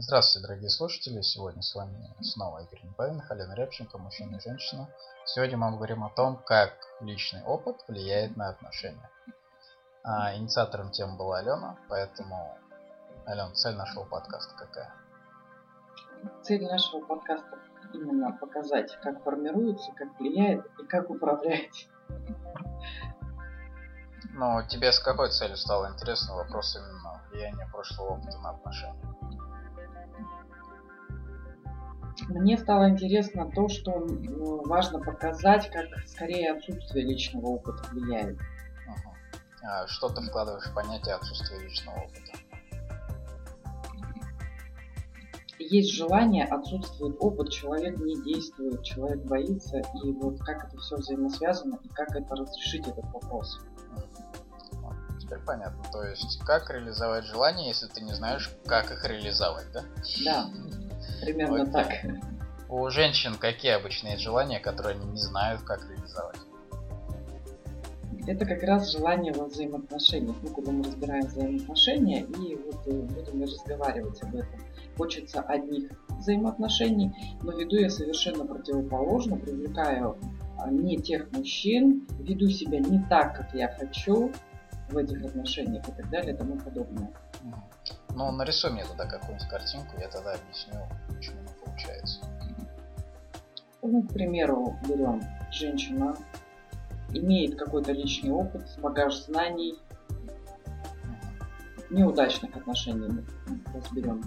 Здравствуйте, 0.00 0.46
дорогие 0.46 0.70
слушатели! 0.70 1.20
Сегодня 1.22 1.60
с 1.60 1.74
вами 1.74 2.14
снова 2.20 2.62
Игорь 2.62 2.84
Непавин, 2.84 3.20
Алена 3.28 3.56
Рябченко, 3.56 3.98
мужчина 3.98 4.36
и 4.36 4.40
женщина. 4.40 4.88
Сегодня 5.24 5.56
мы 5.56 5.72
говорим 5.72 6.04
о 6.04 6.10
том, 6.10 6.36
как 6.36 6.72
личный 7.00 7.42
опыт 7.42 7.82
влияет 7.88 8.36
на 8.36 8.48
отношения. 8.48 9.10
А, 10.04 10.36
инициатором 10.36 10.92
темы 10.92 11.16
была 11.16 11.38
Алена, 11.38 11.76
поэтому, 11.88 12.56
Алена, 13.26 13.50
цель 13.54 13.74
нашего 13.74 14.04
подкаста 14.04 14.54
какая? 14.56 14.94
Цель 16.44 16.64
нашего 16.64 17.04
подкаста 17.04 17.58
именно 17.92 18.30
показать, 18.30 18.96
как 19.02 19.24
формируется, 19.24 19.90
как 19.96 20.16
влияет 20.20 20.64
и 20.80 20.86
как 20.86 21.10
управляет. 21.10 21.72
Ну, 24.30 24.62
тебе 24.68 24.92
с 24.92 25.00
какой 25.00 25.32
целью 25.32 25.56
стало 25.56 25.90
интересно 25.92 26.36
вопрос 26.36 26.76
именно 26.76 27.20
влияния 27.32 27.68
прошлого 27.72 28.10
опыта 28.10 28.38
на 28.38 28.50
отношения? 28.50 29.17
Мне 32.26 32.58
стало 32.58 32.90
интересно 32.90 33.50
то, 33.54 33.68
что 33.68 33.92
важно 34.64 34.98
показать, 34.98 35.70
как 35.70 35.86
скорее 36.06 36.52
отсутствие 36.52 37.04
личного 37.04 37.46
опыта 37.46 37.88
влияет. 37.90 38.36
Угу. 38.36 39.14
А 39.62 39.86
что 39.86 40.08
ты 40.08 40.22
вкладываешь 40.22 40.66
в 40.66 40.74
понятие 40.74 41.14
отсутствия 41.14 41.60
личного 41.60 41.96
опыта? 41.96 42.32
Есть 45.60 45.92
желание, 45.92 46.44
отсутствует 46.44 47.16
опыт, 47.20 47.50
человек 47.50 47.98
не 47.98 48.22
действует, 48.22 48.82
человек 48.84 49.18
боится, 49.24 49.78
и 49.78 50.12
вот 50.12 50.38
как 50.40 50.64
это 50.64 50.78
все 50.78 50.96
взаимосвязано, 50.96 51.78
и 51.82 51.88
как 51.88 52.14
это 52.14 52.36
разрешить 52.36 52.86
этот 52.86 53.04
вопрос. 53.12 53.60
Теперь 55.20 55.40
понятно. 55.40 55.82
То 55.92 56.04
есть, 56.04 56.38
как 56.44 56.70
реализовать 56.70 57.24
желание, 57.24 57.68
если 57.68 57.86
ты 57.86 58.00
не 58.00 58.14
знаешь, 58.14 58.50
как 58.66 58.90
их 58.92 59.04
реализовать, 59.04 59.70
да? 59.72 59.82
Да. 60.24 60.48
Примерно 61.20 61.62
Окей. 61.62 61.72
так. 61.72 61.88
У 62.68 62.88
женщин 62.90 63.34
какие 63.34 63.72
обычные 63.72 64.18
желания, 64.18 64.60
которые 64.60 64.96
они 64.96 65.06
не 65.06 65.18
знают, 65.18 65.62
как 65.62 65.88
реализовать? 65.88 66.38
Это 68.26 68.44
как 68.44 68.62
раз 68.62 68.92
желание 68.92 69.32
во 69.32 69.46
взаимоотношениях. 69.46 70.36
Ну, 70.42 70.52
когда 70.52 70.70
мы 70.70 70.84
разбираем 70.84 71.26
взаимоотношения, 71.26 72.24
и 72.24 72.56
вот 72.56 72.86
э, 72.86 72.92
будем 72.92 73.42
разговаривать 73.42 74.22
об 74.22 74.34
этом. 74.34 74.60
Хочется 74.98 75.40
одних 75.40 75.92
взаимоотношений, 76.10 77.12
но 77.42 77.52
веду 77.52 77.76
я 77.76 77.88
совершенно 77.88 78.44
противоположно, 78.44 79.36
привлекаю 79.36 80.18
а, 80.58 80.70
не 80.70 80.98
тех 80.98 81.30
мужчин, 81.32 82.06
веду 82.18 82.50
себя 82.50 82.80
не 82.80 83.02
так, 83.08 83.36
как 83.36 83.54
я 83.54 83.68
хочу 83.68 84.32
в 84.90 84.96
этих 84.96 85.24
отношениях 85.24 85.88
и 85.88 85.92
так 85.92 86.10
далее 86.10 86.34
и 86.34 86.36
тому 86.36 86.58
подобное. 86.58 87.10
Ну, 88.18 88.32
нарисуй 88.32 88.72
мне 88.72 88.84
тогда 88.84 89.06
какую-нибудь 89.06 89.48
картинку, 89.48 89.94
я 90.00 90.08
тогда 90.08 90.32
объясню, 90.32 90.74
почему 91.06 91.40
не 91.40 91.64
получается. 91.64 92.18
Ну, 93.80 94.02
к 94.02 94.12
примеру, 94.12 94.76
берем 94.88 95.22
женщина, 95.52 96.16
имеет 97.14 97.56
какой-то 97.56 97.92
личный 97.92 98.32
опыт, 98.32 98.76
багаж 98.82 99.14
знаний, 99.14 99.78
неудачных 101.90 102.56
отношений 102.56 103.24
разберем. 103.72 104.24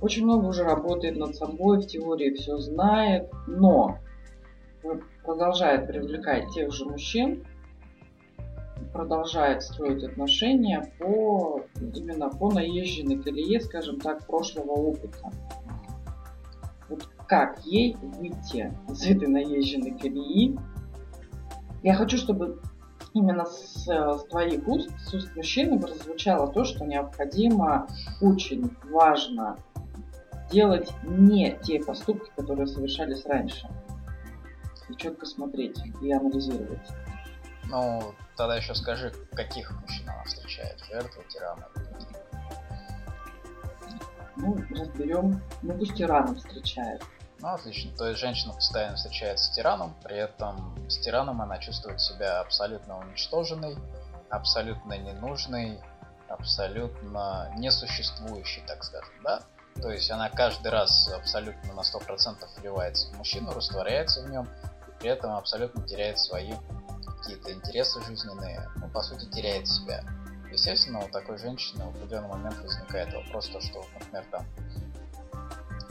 Очень 0.00 0.24
много 0.24 0.46
уже 0.46 0.64
работает 0.64 1.18
над 1.18 1.36
собой, 1.36 1.82
в 1.82 1.86
теории 1.86 2.32
все 2.32 2.56
знает, 2.56 3.30
но 3.46 3.98
продолжает 5.22 5.86
привлекать 5.86 6.48
тех 6.54 6.72
же 6.72 6.86
мужчин, 6.86 7.46
продолжает 8.94 9.64
строить 9.64 10.04
отношения 10.04 10.92
по 11.00 11.60
именно 11.80 12.30
по 12.30 12.50
наезженной 12.50 13.20
колее, 13.20 13.60
скажем 13.60 13.98
так, 13.98 14.24
прошлого 14.24 14.70
опыта. 14.70 15.32
Вот 16.88 17.08
как 17.26 17.58
ей 17.66 17.96
выйти 18.00 18.72
из 18.88 19.04
этой 19.04 19.26
наезженной 19.26 19.98
колеи? 19.98 20.56
Я 21.82 21.94
хочу, 21.94 22.16
чтобы 22.16 22.62
именно 23.14 23.44
с, 23.44 23.84
с 23.84 24.24
твоих 24.30 24.66
уст, 24.68 24.90
с 25.00 25.12
уст 25.12 25.34
мужчины 25.34 25.80
прозвучало 25.80 26.52
то, 26.52 26.64
что 26.64 26.84
необходимо, 26.84 27.88
очень 28.20 28.70
важно 28.90 29.58
делать 30.52 30.92
не 31.02 31.58
те 31.64 31.80
поступки, 31.80 32.30
которые 32.36 32.68
совершались 32.68 33.26
раньше. 33.26 33.68
И 34.88 34.94
четко 34.94 35.26
смотреть 35.26 35.80
и 36.00 36.12
анализировать. 36.12 36.86
Ну, 37.68 38.14
тогда 38.36 38.56
еще 38.56 38.74
скажи, 38.74 39.12
каких 39.32 39.70
мужчин 39.80 40.08
она 40.08 40.24
встречает? 40.24 40.78
Жертвы, 40.90 41.24
тирана? 41.28 41.68
Ну, 44.36 44.56
разберем. 44.70 45.42
Ну, 45.62 45.78
пусть 45.78 45.94
тираном 45.94 46.36
встречает. 46.36 47.02
Ну, 47.40 47.48
отлично. 47.48 47.96
То 47.96 48.08
есть 48.08 48.20
женщина 48.20 48.52
постоянно 48.52 48.96
встречается 48.96 49.44
с 49.44 49.54
тираном, 49.54 49.94
при 50.02 50.16
этом 50.16 50.74
с 50.88 50.98
тираном 50.98 51.42
она 51.42 51.58
чувствует 51.58 52.00
себя 52.00 52.40
абсолютно 52.40 52.98
уничтоженной, 52.98 53.76
абсолютно 54.30 54.96
ненужной, 54.96 55.80
абсолютно 56.28 57.52
несуществующей, 57.56 58.62
так 58.66 58.82
скажем, 58.82 59.14
да? 59.22 59.42
То 59.80 59.90
есть 59.90 60.10
она 60.10 60.30
каждый 60.30 60.70
раз 60.70 61.12
абсолютно 61.12 61.74
на 61.74 61.80
100% 61.80 62.36
вливается 62.58 63.08
в 63.08 63.18
мужчину, 63.18 63.52
растворяется 63.52 64.22
в 64.22 64.30
нем, 64.30 64.48
и 64.88 64.98
при 65.00 65.10
этом 65.10 65.32
абсолютно 65.32 65.86
теряет 65.86 66.18
свои 66.18 66.52
какие-то 67.24 67.52
интересы 67.52 68.02
жизненные, 68.02 68.68
ну, 68.76 68.88
по 68.88 69.02
сути, 69.02 69.24
теряет 69.26 69.66
себя. 69.66 70.04
Естественно, 70.52 71.04
у 71.04 71.08
такой 71.08 71.38
женщины 71.38 71.84
в 71.86 71.88
определенный 71.88 72.28
момент 72.28 72.58
возникает 72.58 73.12
вопрос, 73.14 73.48
то, 73.48 73.60
что, 73.60 73.84
например, 73.94 74.24
там, 74.30 74.46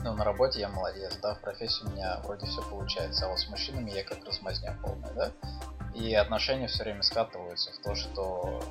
ну, 0.00 0.14
на 0.14 0.24
работе 0.24 0.60
я 0.60 0.68
молодец, 0.68 1.16
да, 1.20 1.34
в 1.34 1.40
профессии 1.40 1.84
у 1.84 1.90
меня 1.90 2.20
вроде 2.24 2.46
все 2.46 2.62
получается, 2.62 3.26
а 3.26 3.30
вот 3.30 3.40
с 3.40 3.48
мужчинами 3.48 3.90
я 3.90 4.04
как 4.04 4.24
размазня 4.24 4.78
полная, 4.82 5.12
да, 5.12 5.32
и 5.94 6.14
отношения 6.14 6.68
все 6.68 6.84
время 6.84 7.02
скатываются 7.02 7.72
в 7.72 7.78
то, 7.82 7.94
что 7.94 8.62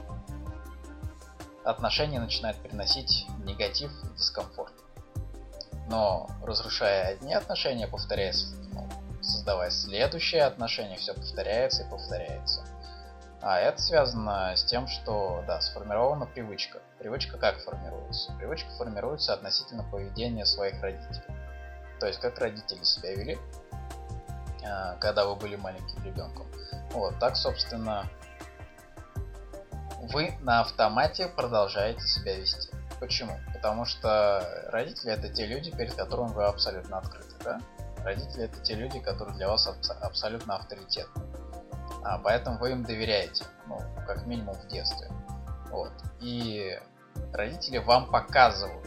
отношения 1.63 2.19
начинают 2.19 2.57
приносить 2.57 3.27
негатив 3.43 3.91
и 4.03 4.17
дискомфорт. 4.17 4.73
Но 5.89 6.29
разрушая 6.43 7.09
одни 7.09 7.33
отношения, 7.33 7.87
повторяясь 7.87 8.45
создавая 9.23 9.69
следующие 9.69 10.43
отношения, 10.43 10.97
все 10.97 11.13
повторяется 11.13 11.83
и 11.83 11.89
повторяется. 11.89 12.65
А 13.41 13.59
это 13.59 13.81
связано 13.81 14.55
с 14.55 14.63
тем, 14.63 14.87
что, 14.87 15.43
да, 15.45 15.59
сформирована 15.59 16.25
привычка. 16.25 16.79
Привычка 16.97 17.37
как 17.37 17.59
формируется? 17.59 18.31
Привычка 18.37 18.69
формируется 18.77 19.33
относительно 19.33 19.83
поведения 19.83 20.45
своих 20.45 20.81
родителей. 20.81 21.35
То 21.99 22.07
есть, 22.07 22.21
как 22.21 22.39
родители 22.39 22.83
себя 22.83 23.13
вели, 23.13 23.37
а, 24.65 24.95
когда 24.95 25.25
вы 25.25 25.35
были 25.35 25.57
маленьким 25.57 26.01
ребенком. 26.05 26.47
Вот, 26.91 27.19
так, 27.19 27.35
собственно, 27.35 28.09
вы 29.99 30.37
на 30.41 30.61
автомате 30.61 31.27
продолжаете 31.27 32.01
себя 32.01 32.37
вести. 32.37 32.69
Почему? 32.99 33.37
Потому 33.53 33.83
что 33.83 34.67
родители 34.69 35.11
это 35.11 35.27
те 35.27 35.45
люди, 35.45 35.69
перед 35.69 35.93
которыми 35.95 36.29
вы 36.29 36.45
абсолютно 36.45 36.99
открыты, 36.99 37.35
да? 37.43 37.59
Родители 38.03 38.45
это 38.45 38.59
те 38.59 38.75
люди, 38.75 38.99
которые 38.99 39.35
для 39.35 39.47
вас 39.47 39.67
аб- 39.67 40.03
абсолютно 40.03 40.55
авторитетны. 40.55 41.23
А, 42.03 42.17
поэтому 42.17 42.57
вы 42.59 42.71
им 42.71 42.83
доверяете, 42.83 43.45
ну, 43.67 43.79
как 44.05 44.25
минимум 44.25 44.55
в 44.55 44.67
детстве. 44.67 45.09
Вот. 45.69 45.91
И 46.19 46.79
родители 47.31 47.77
вам 47.77 48.11
показывают, 48.11 48.85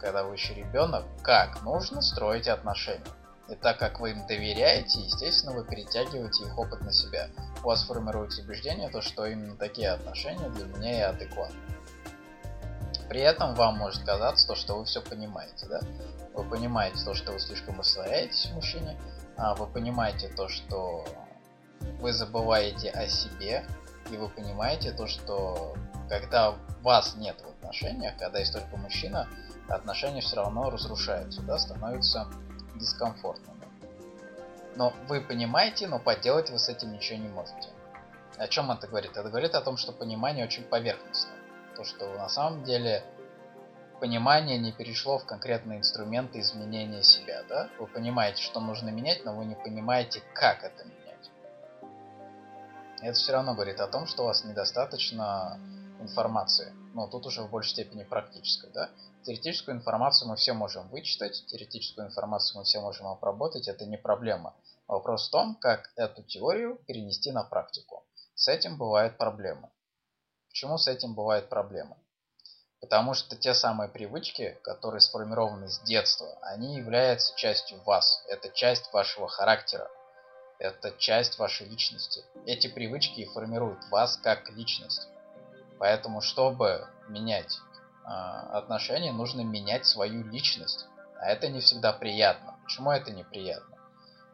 когда 0.00 0.24
вы 0.24 0.34
еще 0.34 0.54
ребенок, 0.54 1.04
как 1.22 1.62
нужно 1.62 2.02
строить 2.02 2.48
отношения. 2.48 3.04
И 3.48 3.54
так 3.54 3.78
как 3.78 3.98
вы 3.98 4.10
им 4.10 4.26
доверяете, 4.26 5.00
естественно, 5.00 5.54
вы 5.54 5.64
перетягиваете 5.64 6.44
их 6.44 6.58
опыт 6.58 6.82
на 6.82 6.92
себя. 6.92 7.30
У 7.62 7.68
вас 7.68 7.84
формируется 7.84 8.42
убеждение, 8.42 8.90
то, 8.90 9.00
что 9.00 9.24
именно 9.24 9.56
такие 9.56 9.88
отношения 9.90 10.50
для 10.50 10.66
меня 10.66 10.98
и 10.98 11.00
адекватны. 11.00 11.56
При 13.08 13.20
этом 13.20 13.54
вам 13.54 13.78
может 13.78 14.04
казаться 14.04 14.46
то, 14.46 14.54
что 14.54 14.76
вы 14.76 14.84
все 14.84 15.00
понимаете, 15.00 15.66
да? 15.66 15.80
Вы 16.34 16.44
понимаете 16.44 17.04
то, 17.04 17.14
что 17.14 17.32
вы 17.32 17.40
слишком 17.40 17.78
растворяетесь 17.78 18.46
в 18.46 18.54
мужчине, 18.54 18.98
а 19.36 19.54
вы 19.54 19.66
понимаете 19.66 20.28
то, 20.28 20.48
что 20.48 21.04
вы 22.00 22.12
забываете 22.12 22.90
о 22.90 23.06
себе, 23.08 23.64
и 24.10 24.16
вы 24.16 24.28
понимаете 24.28 24.92
то, 24.92 25.06
что 25.06 25.74
когда 26.08 26.54
вас 26.82 27.16
нет 27.16 27.40
в 27.40 27.48
отношениях, 27.48 28.16
когда 28.18 28.38
есть 28.40 28.52
только 28.52 28.76
мужчина, 28.76 29.28
отношения 29.68 30.20
все 30.20 30.36
равно 30.36 30.70
разрушаются, 30.70 31.42
да, 31.42 31.58
становятся 31.58 32.28
дискомфортными. 32.76 33.58
Но 34.76 34.92
вы 35.08 35.20
понимаете, 35.20 35.88
но 35.88 35.98
поделать 35.98 36.50
вы 36.50 36.58
с 36.58 36.68
этим 36.68 36.92
ничего 36.92 37.18
не 37.18 37.28
можете. 37.28 37.68
О 38.36 38.46
чем 38.46 38.70
это 38.70 38.86
говорит? 38.86 39.16
Это 39.16 39.28
говорит 39.28 39.54
о 39.54 39.60
том, 39.60 39.76
что 39.76 39.92
понимание 39.92 40.44
очень 40.44 40.62
поверхностное. 40.62 41.37
То, 41.78 41.84
что 41.84 42.12
на 42.14 42.28
самом 42.28 42.64
деле 42.64 43.04
понимание 44.00 44.58
не 44.58 44.72
перешло 44.72 45.20
в 45.20 45.26
конкретные 45.26 45.78
инструменты 45.78 46.40
изменения 46.40 47.04
себя, 47.04 47.44
да? 47.48 47.70
Вы 47.78 47.86
понимаете, 47.86 48.42
что 48.42 48.58
нужно 48.58 48.88
менять, 48.88 49.24
но 49.24 49.32
вы 49.32 49.44
не 49.44 49.54
понимаете, 49.54 50.20
как 50.34 50.64
это 50.64 50.84
менять. 50.84 51.30
Это 53.00 53.12
все 53.12 53.32
равно 53.32 53.54
говорит 53.54 53.78
о 53.78 53.86
том, 53.86 54.08
что 54.08 54.24
у 54.24 54.26
вас 54.26 54.44
недостаточно 54.44 55.60
информации, 56.00 56.72
но 56.94 57.06
тут 57.06 57.26
уже 57.26 57.42
в 57.42 57.50
большей 57.50 57.70
степени 57.70 58.02
практической, 58.02 58.70
да. 58.72 58.90
Теоретическую 59.22 59.76
информацию 59.76 60.28
мы 60.28 60.34
все 60.34 60.54
можем 60.54 60.88
вычитать, 60.88 61.46
теоретическую 61.46 62.08
информацию 62.08 62.58
мы 62.58 62.64
все 62.64 62.80
можем 62.80 63.06
обработать, 63.06 63.68
это 63.68 63.86
не 63.86 63.98
проблема. 63.98 64.56
Вопрос 64.88 65.28
в 65.28 65.30
том, 65.30 65.54
как 65.54 65.92
эту 65.94 66.24
теорию 66.24 66.80
перенести 66.88 67.30
на 67.30 67.44
практику. 67.44 68.04
С 68.34 68.48
этим 68.48 68.78
бывают 68.78 69.16
проблемы. 69.16 69.70
Почему 70.58 70.76
с 70.76 70.88
этим 70.88 71.14
бывают 71.14 71.48
проблемы? 71.48 71.96
Потому 72.80 73.14
что 73.14 73.36
те 73.36 73.54
самые 73.54 73.88
привычки, 73.88 74.58
которые 74.64 75.00
сформированы 75.00 75.68
с 75.68 75.78
детства, 75.82 76.36
они 76.42 76.74
являются 76.74 77.32
частью 77.36 77.80
вас. 77.84 78.24
Это 78.26 78.48
часть 78.48 78.92
вашего 78.92 79.28
характера. 79.28 79.88
Это 80.58 80.90
часть 80.98 81.38
вашей 81.38 81.68
личности. 81.68 82.24
Эти 82.44 82.66
привычки 82.66 83.24
формируют 83.26 83.78
вас 83.92 84.16
как 84.16 84.50
личность. 84.50 85.06
Поэтому, 85.78 86.20
чтобы 86.22 86.88
менять 87.06 87.56
э, 88.04 88.08
отношения, 88.08 89.12
нужно 89.12 89.42
менять 89.42 89.86
свою 89.86 90.24
личность. 90.24 90.86
А 91.20 91.30
это 91.30 91.46
не 91.46 91.60
всегда 91.60 91.92
приятно. 91.92 92.58
Почему 92.64 92.90
это 92.90 93.12
неприятно? 93.12 93.76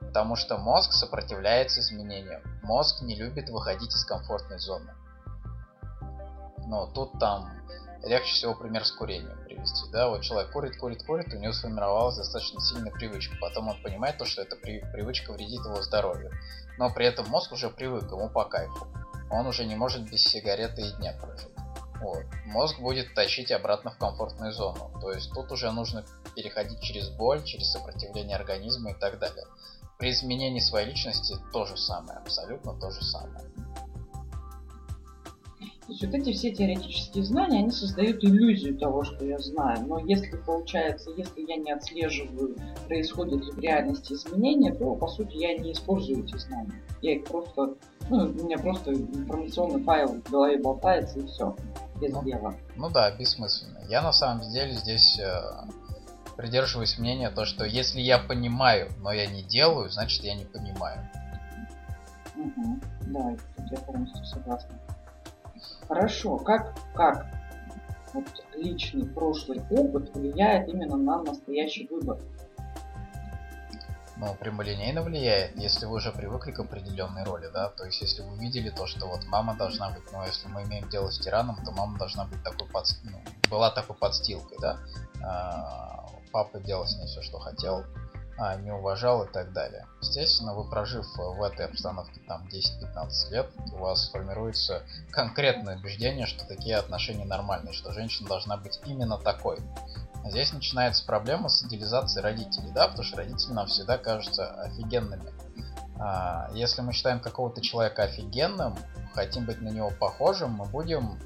Потому 0.00 0.36
что 0.36 0.56
мозг 0.56 0.94
сопротивляется 0.94 1.80
изменениям. 1.80 2.42
Мозг 2.62 3.02
не 3.02 3.14
любит 3.14 3.50
выходить 3.50 3.94
из 3.94 4.06
комфортной 4.06 4.58
зоны. 4.58 4.94
Но 6.66 6.86
тут 6.86 7.18
там 7.18 7.50
легче 8.02 8.32
всего 8.32 8.54
пример 8.54 8.84
с 8.84 8.92
курением 8.92 9.38
привести. 9.44 9.90
Да, 9.90 10.08
вот 10.08 10.22
человек 10.22 10.52
курит, 10.52 10.76
курит, 10.76 11.02
курит, 11.04 11.32
у 11.32 11.38
него 11.38 11.52
сформировалась 11.52 12.16
достаточно 12.16 12.60
сильная 12.60 12.92
привычка. 12.92 13.36
Потом 13.40 13.68
он 13.68 13.82
понимает 13.82 14.18
то, 14.18 14.24
что 14.24 14.42
эта 14.42 14.56
привычка 14.56 15.32
вредит 15.32 15.64
его 15.64 15.80
здоровью. 15.82 16.30
Но 16.78 16.92
при 16.92 17.06
этом 17.06 17.28
мозг 17.28 17.52
уже 17.52 17.70
привык, 17.70 18.10
ему 18.10 18.28
по 18.28 18.44
кайфу. 18.44 18.86
Он 19.30 19.46
уже 19.46 19.64
не 19.64 19.74
может 19.74 20.08
без 20.10 20.22
сигареты 20.22 20.82
и 20.82 20.92
дня 20.96 21.16
прожить. 21.20 21.54
Вот. 22.00 22.24
Мозг 22.44 22.78
будет 22.80 23.14
тащить 23.14 23.50
обратно 23.50 23.90
в 23.90 23.98
комфортную 23.98 24.52
зону. 24.52 24.92
То 25.00 25.12
есть 25.12 25.32
тут 25.32 25.50
уже 25.52 25.70
нужно 25.70 26.04
переходить 26.34 26.80
через 26.80 27.08
боль, 27.08 27.42
через 27.44 27.70
сопротивление 27.72 28.36
организма 28.36 28.90
и 28.90 28.94
так 28.94 29.18
далее. 29.18 29.44
При 29.98 30.10
изменении 30.10 30.60
своей 30.60 30.88
личности 30.88 31.36
то 31.52 31.64
же 31.64 31.76
самое, 31.76 32.18
абсолютно 32.18 32.78
то 32.78 32.90
же 32.90 33.02
самое. 33.02 33.53
То 35.86 35.92
есть 35.92 36.04
вот 36.06 36.14
эти 36.14 36.32
все 36.32 36.50
теоретические 36.50 37.24
знания, 37.24 37.58
они 37.58 37.70
создают 37.70 38.24
иллюзию 38.24 38.78
того, 38.78 39.04
что 39.04 39.22
я 39.26 39.38
знаю. 39.38 39.86
Но 39.86 39.98
если 39.98 40.34
получается, 40.36 41.10
если 41.14 41.42
я 41.42 41.56
не 41.56 41.72
отслеживаю, 41.72 42.56
происходит 42.88 43.44
ли 43.44 43.52
в 43.52 43.58
реальности 43.58 44.14
изменения, 44.14 44.72
то 44.72 44.94
по 44.94 45.08
сути 45.08 45.36
я 45.36 45.58
не 45.58 45.72
использую 45.72 46.24
эти 46.24 46.38
знания. 46.38 46.82
Я 47.02 47.16
их 47.16 47.24
просто, 47.24 47.74
ну, 48.08 48.16
у 48.16 48.44
меня 48.44 48.56
просто 48.56 48.94
информационный 48.94 49.82
файл 49.84 50.22
в 50.22 50.30
голове 50.30 50.56
болтается 50.56 51.18
и 51.18 51.26
все, 51.26 51.54
без 52.00 52.14
ну, 52.14 52.24
дела. 52.24 52.54
Ну 52.76 52.88
да, 52.88 53.14
бессмысленно. 53.14 53.80
Я 53.86 54.00
на 54.00 54.12
самом 54.12 54.50
деле 54.50 54.72
здесь 54.72 55.20
э, 55.20 55.40
придерживаюсь 56.34 56.98
мнения, 56.98 57.28
то, 57.28 57.44
что 57.44 57.66
если 57.66 58.00
я 58.00 58.18
понимаю, 58.18 58.90
но 59.02 59.12
я 59.12 59.26
не 59.26 59.42
делаю, 59.42 59.90
значит 59.90 60.24
я 60.24 60.34
не 60.34 60.46
понимаю. 60.46 61.10
Угу. 62.36 62.80
Да, 63.08 63.36
я 63.70 63.78
полностью 63.80 64.24
согласна. 64.24 64.70
Хорошо, 65.88 66.38
как, 66.38 66.74
как 66.94 67.26
вот 68.12 68.24
личный 68.56 69.06
прошлый 69.06 69.62
опыт 69.70 70.14
влияет 70.14 70.68
именно 70.68 70.96
на 70.96 71.22
настоящий 71.22 71.86
выбор? 71.90 72.18
Ну, 74.16 74.32
прямолинейно 74.36 75.02
влияет, 75.02 75.56
если 75.56 75.86
вы 75.86 75.96
уже 75.96 76.12
привыкли 76.12 76.52
к 76.52 76.60
определенной 76.60 77.24
роли, 77.24 77.50
да, 77.52 77.68
то 77.68 77.84
есть 77.84 78.00
если 78.00 78.22
вы 78.22 78.38
видели 78.38 78.70
то, 78.70 78.86
что 78.86 79.06
вот 79.06 79.26
мама 79.26 79.56
должна 79.56 79.90
быть, 79.90 80.04
ну, 80.12 80.24
если 80.24 80.46
мы 80.46 80.62
имеем 80.62 80.88
дело 80.88 81.10
с 81.10 81.18
тираном, 81.18 81.56
то 81.64 81.72
мама 81.72 81.98
должна 81.98 82.24
быть 82.24 82.40
такой 82.44 82.68
под, 82.68 82.86
ну, 83.02 83.20
была 83.50 83.72
такой 83.72 83.96
подстилкой, 83.96 84.56
да, 84.60 84.78
а, 85.20 86.06
папа 86.30 86.60
делал 86.60 86.86
с 86.86 86.96
ней 86.96 87.06
все, 87.06 87.22
что 87.22 87.40
хотел, 87.40 87.84
а, 88.36 88.56
не 88.56 88.72
уважал 88.72 89.24
и 89.24 89.32
так 89.32 89.52
далее. 89.52 89.86
Естественно, 90.00 90.54
вы 90.54 90.68
прожив 90.68 91.06
в 91.16 91.42
этой 91.42 91.66
обстановке 91.66 92.20
там 92.26 92.46
10-15 92.48 93.30
лет, 93.30 93.50
у 93.72 93.76
вас 93.76 94.10
формируется 94.10 94.82
конкретное 95.10 95.76
убеждение, 95.78 96.26
что 96.26 96.46
такие 96.46 96.76
отношения 96.76 97.24
нормальные, 97.24 97.72
что 97.72 97.92
женщина 97.92 98.28
должна 98.28 98.56
быть 98.56 98.80
именно 98.86 99.18
такой. 99.18 99.58
Здесь 100.24 100.52
начинается 100.52 101.04
проблема 101.04 101.48
с 101.48 101.62
идеализацией 101.64 102.22
родителей, 102.22 102.70
да, 102.72 102.88
потому 102.88 103.04
что 103.04 103.18
родители 103.18 103.52
нам 103.52 103.66
всегда 103.66 103.98
кажутся 103.98 104.48
офигенными. 104.62 105.32
А, 105.98 106.50
если 106.54 106.82
мы 106.82 106.92
считаем 106.92 107.20
какого-то 107.20 107.60
человека 107.60 108.04
офигенным, 108.04 108.76
хотим 109.14 109.44
быть 109.44 109.60
на 109.60 109.68
него 109.68 109.90
похожим, 109.90 110.52
мы 110.52 110.64
будем 110.64 111.20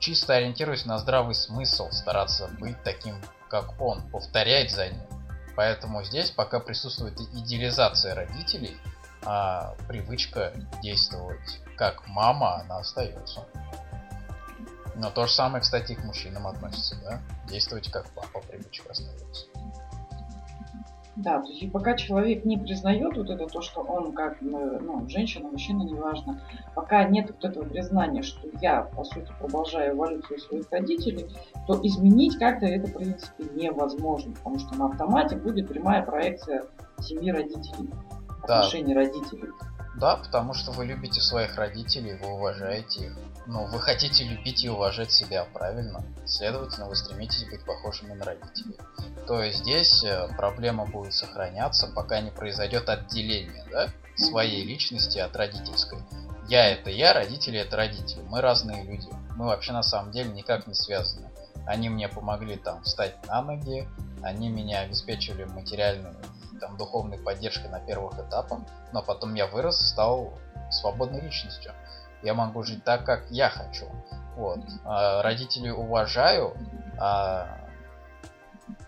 чисто 0.00 0.34
ориентируясь 0.34 0.86
на 0.86 0.98
здравый 0.98 1.34
смысл 1.34 1.90
стараться 1.90 2.48
быть 2.58 2.82
таким, 2.82 3.14
как 3.48 3.80
он, 3.80 4.00
повторять 4.10 4.72
за 4.72 4.88
ним. 4.88 5.19
Поэтому 5.56 6.02
здесь 6.04 6.30
пока 6.30 6.60
присутствует 6.60 7.20
идеализация 7.20 8.14
родителей, 8.14 8.76
а 9.22 9.74
привычка 9.88 10.52
действовать 10.82 11.60
как 11.76 12.06
мама, 12.08 12.60
она 12.60 12.78
остается. 12.78 13.46
Но 14.96 15.10
то 15.10 15.26
же 15.26 15.32
самое, 15.32 15.62
кстати, 15.62 15.92
и 15.92 15.94
к 15.94 16.04
мужчинам 16.04 16.46
относится, 16.46 16.96
да? 16.96 17.20
Действовать 17.48 17.90
как 17.90 18.08
папа, 18.10 18.40
привычка 18.40 18.90
остается. 18.90 19.46
Да, 21.22 21.42
то 21.42 21.48
есть 21.48 21.62
и 21.62 21.68
пока 21.68 21.94
человек 21.96 22.46
не 22.46 22.56
признает 22.56 23.14
вот 23.14 23.28
это 23.28 23.46
то, 23.46 23.60
что 23.60 23.82
он 23.82 24.12
как 24.12 24.40
ну, 24.40 25.06
женщина, 25.08 25.48
мужчина, 25.48 25.82
неважно, 25.82 26.40
пока 26.74 27.04
нет 27.04 27.30
вот 27.30 27.44
этого 27.44 27.64
признания, 27.64 28.22
что 28.22 28.48
я, 28.62 28.82
по 28.82 29.04
сути, 29.04 29.30
продолжаю 29.38 29.94
эволюцию 29.94 30.38
своих 30.38 30.70
родителей, 30.70 31.26
то 31.66 31.78
изменить 31.82 32.38
как-то 32.38 32.64
это, 32.64 32.86
в 32.86 32.94
принципе, 32.94 33.44
невозможно, 33.54 34.32
потому 34.32 34.58
что 34.58 34.74
на 34.76 34.86
автомате 34.86 35.36
будет 35.36 35.68
прямая 35.68 36.02
проекция 36.02 36.64
семьи 37.00 37.30
родителей, 37.30 37.90
да. 38.48 38.60
отношений 38.60 38.94
родителей. 38.94 39.50
Да, 39.96 40.16
потому 40.16 40.54
что 40.54 40.72
вы 40.72 40.86
любите 40.86 41.20
своих 41.20 41.56
родителей, 41.56 42.14
вы 42.22 42.32
уважаете 42.32 43.06
их. 43.06 43.18
Ну, 43.52 43.66
вы 43.66 43.80
хотите 43.80 44.22
любить 44.22 44.62
и 44.62 44.68
уважать 44.68 45.10
себя, 45.10 45.44
правильно? 45.44 46.04
Следовательно, 46.24 46.86
вы 46.86 46.94
стремитесь 46.94 47.44
быть 47.50 47.64
похожими 47.64 48.12
на 48.12 48.24
родителей. 48.24 48.78
То 49.26 49.42
есть 49.42 49.58
здесь 49.58 50.04
э, 50.04 50.28
проблема 50.36 50.86
будет 50.86 51.14
сохраняться, 51.14 51.88
пока 51.88 52.20
не 52.20 52.30
произойдет 52.30 52.88
отделение 52.88 53.64
да, 53.68 53.88
своей 54.14 54.62
личности 54.62 55.18
от 55.18 55.34
родительской. 55.34 55.98
Я 56.48 56.68
это 56.68 56.90
я, 56.90 57.12
родители 57.12 57.58
это 57.58 57.76
родители. 57.76 58.22
Мы 58.22 58.40
разные 58.40 58.84
люди. 58.84 59.08
Мы 59.34 59.46
вообще 59.46 59.72
на 59.72 59.82
самом 59.82 60.12
деле 60.12 60.30
никак 60.30 60.68
не 60.68 60.74
связаны. 60.74 61.28
Они 61.66 61.88
мне 61.88 62.08
помогли 62.08 62.54
там 62.54 62.84
встать 62.84 63.16
на 63.26 63.42
ноги, 63.42 63.88
они 64.22 64.48
меня 64.48 64.82
обеспечивали 64.82 65.42
материальной 65.42 66.12
там, 66.60 66.76
духовной 66.76 67.18
поддержкой 67.18 67.68
на 67.68 67.80
первых 67.80 68.14
этапах, 68.14 68.60
но 68.92 69.02
потом 69.02 69.34
я 69.34 69.48
вырос 69.48 69.88
стал 69.88 70.38
свободной 70.70 71.20
личностью 71.20 71.74
я 72.22 72.34
могу 72.34 72.62
жить 72.62 72.84
так, 72.84 73.04
как 73.04 73.30
я 73.30 73.48
хочу. 73.50 73.86
Вот. 74.36 74.60
А, 74.84 75.22
родителей 75.22 75.70
уважаю, 75.70 76.54
а, 76.98 77.58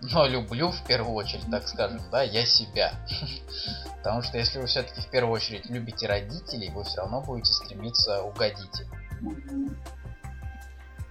но 0.00 0.26
люблю 0.26 0.70
в 0.70 0.82
первую 0.84 1.14
очередь, 1.14 1.50
так 1.50 1.66
скажем, 1.68 2.00
да, 2.10 2.22
я 2.22 2.44
себя. 2.44 2.92
Потому 3.98 4.22
что 4.22 4.38
если 4.38 4.58
вы 4.58 4.66
все-таки 4.66 5.00
в 5.00 5.10
первую 5.10 5.34
очередь 5.34 5.70
любите 5.70 6.06
родителей, 6.06 6.70
вы 6.70 6.84
все 6.84 7.02
равно 7.02 7.20
будете 7.20 7.52
стремиться 7.52 8.22
угодить 8.22 8.80
им. 8.80 9.76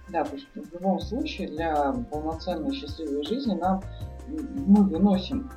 Да, 0.08 0.24
потому 0.24 0.38
что 0.40 0.60
в 0.60 0.72
любом 0.72 1.00
случае 1.00 1.48
для 1.48 1.92
полноценной 2.10 2.74
счастливой 2.74 3.24
жизни 3.24 3.54
нам 3.54 3.82
мы 4.28 4.84
выносим 4.84 5.50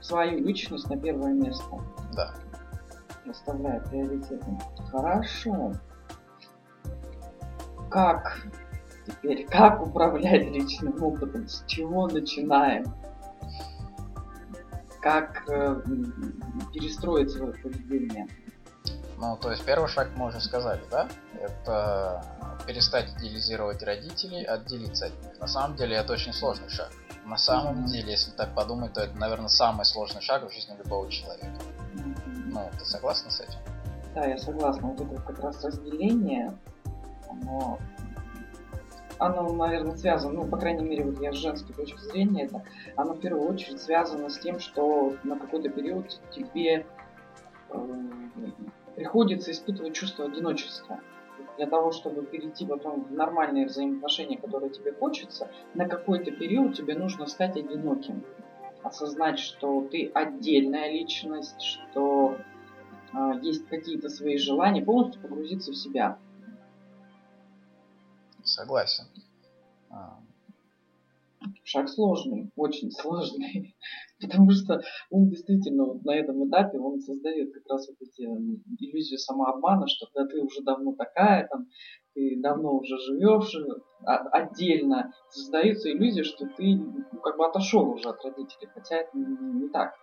свою 0.00 0.44
личность 0.44 0.88
на 0.90 0.98
первое 0.98 1.32
место. 1.32 1.64
Да. 2.14 2.34
Расставляя 3.24 3.80
приоритеты. 3.80 4.46
Хорошо 4.90 5.72
как 7.90 8.46
теперь, 9.06 9.46
как 9.46 9.82
управлять 9.86 10.46
личным 10.46 11.02
опытом, 11.02 11.48
с 11.48 11.64
чего 11.66 12.08
начинаем, 12.08 12.84
как 15.00 15.44
э, 15.48 15.80
перестроить 16.72 17.30
свое 17.30 17.52
поведение. 17.52 18.26
Ну, 19.18 19.36
то 19.40 19.50
есть 19.50 19.64
первый 19.64 19.88
шаг 19.88 20.10
мы 20.16 20.26
уже 20.26 20.40
сказали, 20.40 20.82
да? 20.90 21.08
Это 21.40 22.24
перестать 22.66 23.14
идеализировать 23.16 23.82
родителей, 23.82 24.44
отделиться 24.44 25.06
от 25.06 25.22
них. 25.22 25.38
На 25.40 25.46
самом 25.46 25.76
деле 25.76 25.96
это 25.96 26.12
очень 26.12 26.32
сложный 26.32 26.68
шаг. 26.68 26.90
На 27.24 27.38
самом 27.38 27.84
mm-hmm. 27.84 27.88
деле, 27.88 28.10
если 28.12 28.30
так 28.32 28.54
подумать, 28.54 28.92
то 28.92 29.00
это, 29.00 29.16
наверное, 29.16 29.48
самый 29.48 29.84
сложный 29.84 30.20
шаг 30.20 30.48
в 30.48 30.52
жизни 30.52 30.76
любого 30.76 31.10
человека. 31.10 31.56
Mm-hmm. 31.94 32.42
Ну, 32.52 32.70
ты 32.78 32.84
согласна 32.84 33.30
с 33.30 33.40
этим? 33.40 33.58
Да, 34.14 34.26
я 34.26 34.38
согласна. 34.38 34.88
Вот 34.88 35.00
это 35.00 35.20
как 35.22 35.38
раз 35.40 35.64
разделение 35.64 36.56
оно, 37.30 37.78
оно, 39.18 39.52
наверное, 39.52 39.96
связано, 39.96 40.42
ну, 40.42 40.48
по 40.48 40.56
крайней 40.56 40.84
мере, 40.84 41.04
вот 41.04 41.20
я 41.20 41.32
с 41.32 41.36
женской 41.36 41.74
точки 41.74 41.98
зрения, 42.00 42.44
это, 42.44 42.62
оно 42.96 43.14
в 43.14 43.20
первую 43.20 43.48
очередь 43.48 43.80
связано 43.80 44.28
с 44.28 44.38
тем, 44.38 44.58
что 44.58 45.16
на 45.24 45.38
какой-то 45.38 45.68
период 45.68 46.20
тебе 46.30 46.86
э, 47.70 47.78
приходится 48.96 49.50
испытывать 49.52 49.94
чувство 49.94 50.24
одиночества. 50.24 51.00
для 51.58 51.66
того, 51.66 51.90
чтобы 51.90 52.22
перейти 52.22 52.66
потом 52.66 53.04
в 53.04 53.12
нормальные 53.12 53.66
взаимоотношения, 53.66 54.36
которые 54.36 54.70
тебе 54.70 54.92
хочется, 54.92 55.50
на 55.74 55.86
какой-то 55.88 56.30
период 56.30 56.74
тебе 56.74 56.94
нужно 56.94 57.26
стать 57.26 57.56
одиноким. 57.56 58.24
Осознать, 58.82 59.38
что 59.38 59.86
ты 59.90 60.10
отдельная 60.12 60.90
личность, 60.92 61.62
что 61.62 62.36
э, 63.12 63.32
есть 63.42 63.66
какие-то 63.68 64.08
свои 64.10 64.36
желания, 64.36 64.82
полностью 64.82 65.22
погрузиться 65.22 65.72
в 65.72 65.76
себя. 65.76 66.18
Согласен. 68.46 69.04
А. 69.90 70.20
Шаг 71.64 71.88
сложный, 71.88 72.50
очень 72.56 72.90
сложный, 72.90 73.76
потому 74.20 74.50
что 74.52 74.80
он 75.10 75.28
действительно 75.28 75.84
вот 75.84 76.04
на 76.04 76.16
этом 76.16 76.48
этапе 76.48 76.78
он 76.78 77.00
создает 77.00 77.52
как 77.52 77.64
раз 77.68 77.88
вот 77.88 77.96
эти 78.00 78.22
иллюзию 78.22 79.18
самообмана, 79.18 79.86
что 79.88 80.06
когда 80.06 80.28
ты 80.28 80.40
уже 80.40 80.62
давно 80.62 80.94
такая, 80.94 81.48
там, 81.48 81.66
ты 82.14 82.40
давно 82.40 82.76
уже 82.76 82.96
живешь 82.98 83.54
а, 84.04 84.16
отдельно, 84.30 85.12
создается 85.28 85.90
иллюзия, 85.90 86.24
что 86.24 86.46
ты 86.46 86.76
ну, 86.76 87.20
как 87.20 87.36
бы 87.36 87.46
отошел 87.46 87.88
уже 87.90 88.08
от 88.08 88.24
родителей, 88.24 88.68
хотя 88.72 88.96
это 88.96 89.10
не, 89.16 89.60
не 89.60 89.68
так. 89.68 89.94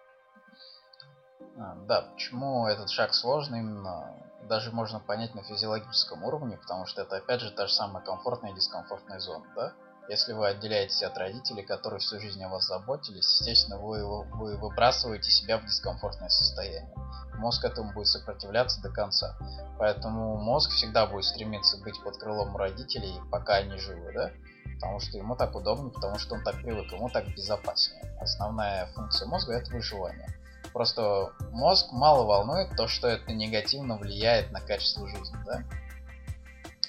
А, 1.57 1.75
да, 1.87 2.09
почему 2.13 2.67
этот 2.67 2.89
шаг 2.89 3.13
сложный 3.13 3.59
именно 3.59 4.15
даже 4.47 4.71
можно 4.71 4.99
понять 4.99 5.35
на 5.35 5.43
физиологическом 5.43 6.23
уровне, 6.23 6.57
потому 6.57 6.85
что 6.85 7.01
это 7.01 7.17
опять 7.17 7.41
же 7.41 7.51
та 7.51 7.67
же 7.67 7.73
самая 7.73 8.03
комфортная 8.03 8.51
и 8.51 8.55
дискомфортная 8.55 9.19
зона, 9.19 9.45
да? 9.55 9.73
Если 10.09 10.33
вы 10.33 10.47
отделяетесь 10.47 11.01
от 11.01 11.17
родителей, 11.17 11.63
которые 11.63 11.99
всю 12.01 12.19
жизнь 12.19 12.43
о 12.43 12.49
вас 12.49 12.67
заботились, 12.67 13.39
естественно, 13.39 13.77
вы, 13.77 14.05
вы 14.05 14.57
выбрасываете 14.57 15.31
себя 15.31 15.57
в 15.57 15.65
дискомфортное 15.65 16.27
состояние. 16.27 16.93
Мозг 17.35 17.63
этому 17.63 17.93
будет 17.93 18.07
сопротивляться 18.07 18.81
до 18.81 18.89
конца. 18.89 19.37
Поэтому 19.79 20.35
мозг 20.35 20.71
всегда 20.71 21.07
будет 21.07 21.23
стремиться 21.23 21.77
быть 21.77 22.01
под 22.03 22.17
крылом 22.17 22.55
родителей, 22.57 23.21
пока 23.31 23.55
они 23.55 23.77
живы, 23.77 24.11
да? 24.13 24.31
Потому 24.75 24.99
что 24.99 25.17
ему 25.17 25.37
так 25.37 25.55
удобно, 25.55 25.89
потому 25.89 26.19
что 26.19 26.35
он 26.35 26.43
так 26.43 26.55
привык, 26.55 26.91
ему 26.91 27.09
так 27.09 27.25
безопаснее. 27.33 28.03
Основная 28.19 28.87
функция 28.87 29.27
мозга 29.29 29.53
это 29.53 29.71
выживание. 29.71 30.27
Просто 30.73 31.31
мозг 31.51 31.91
мало 31.91 32.25
волнует 32.25 32.75
то, 32.75 32.87
что 32.87 33.07
это 33.07 33.31
негативно 33.31 33.97
влияет 33.97 34.51
на 34.51 34.59
качество 34.59 35.07
жизни, 35.07 35.37
да? 35.45 35.63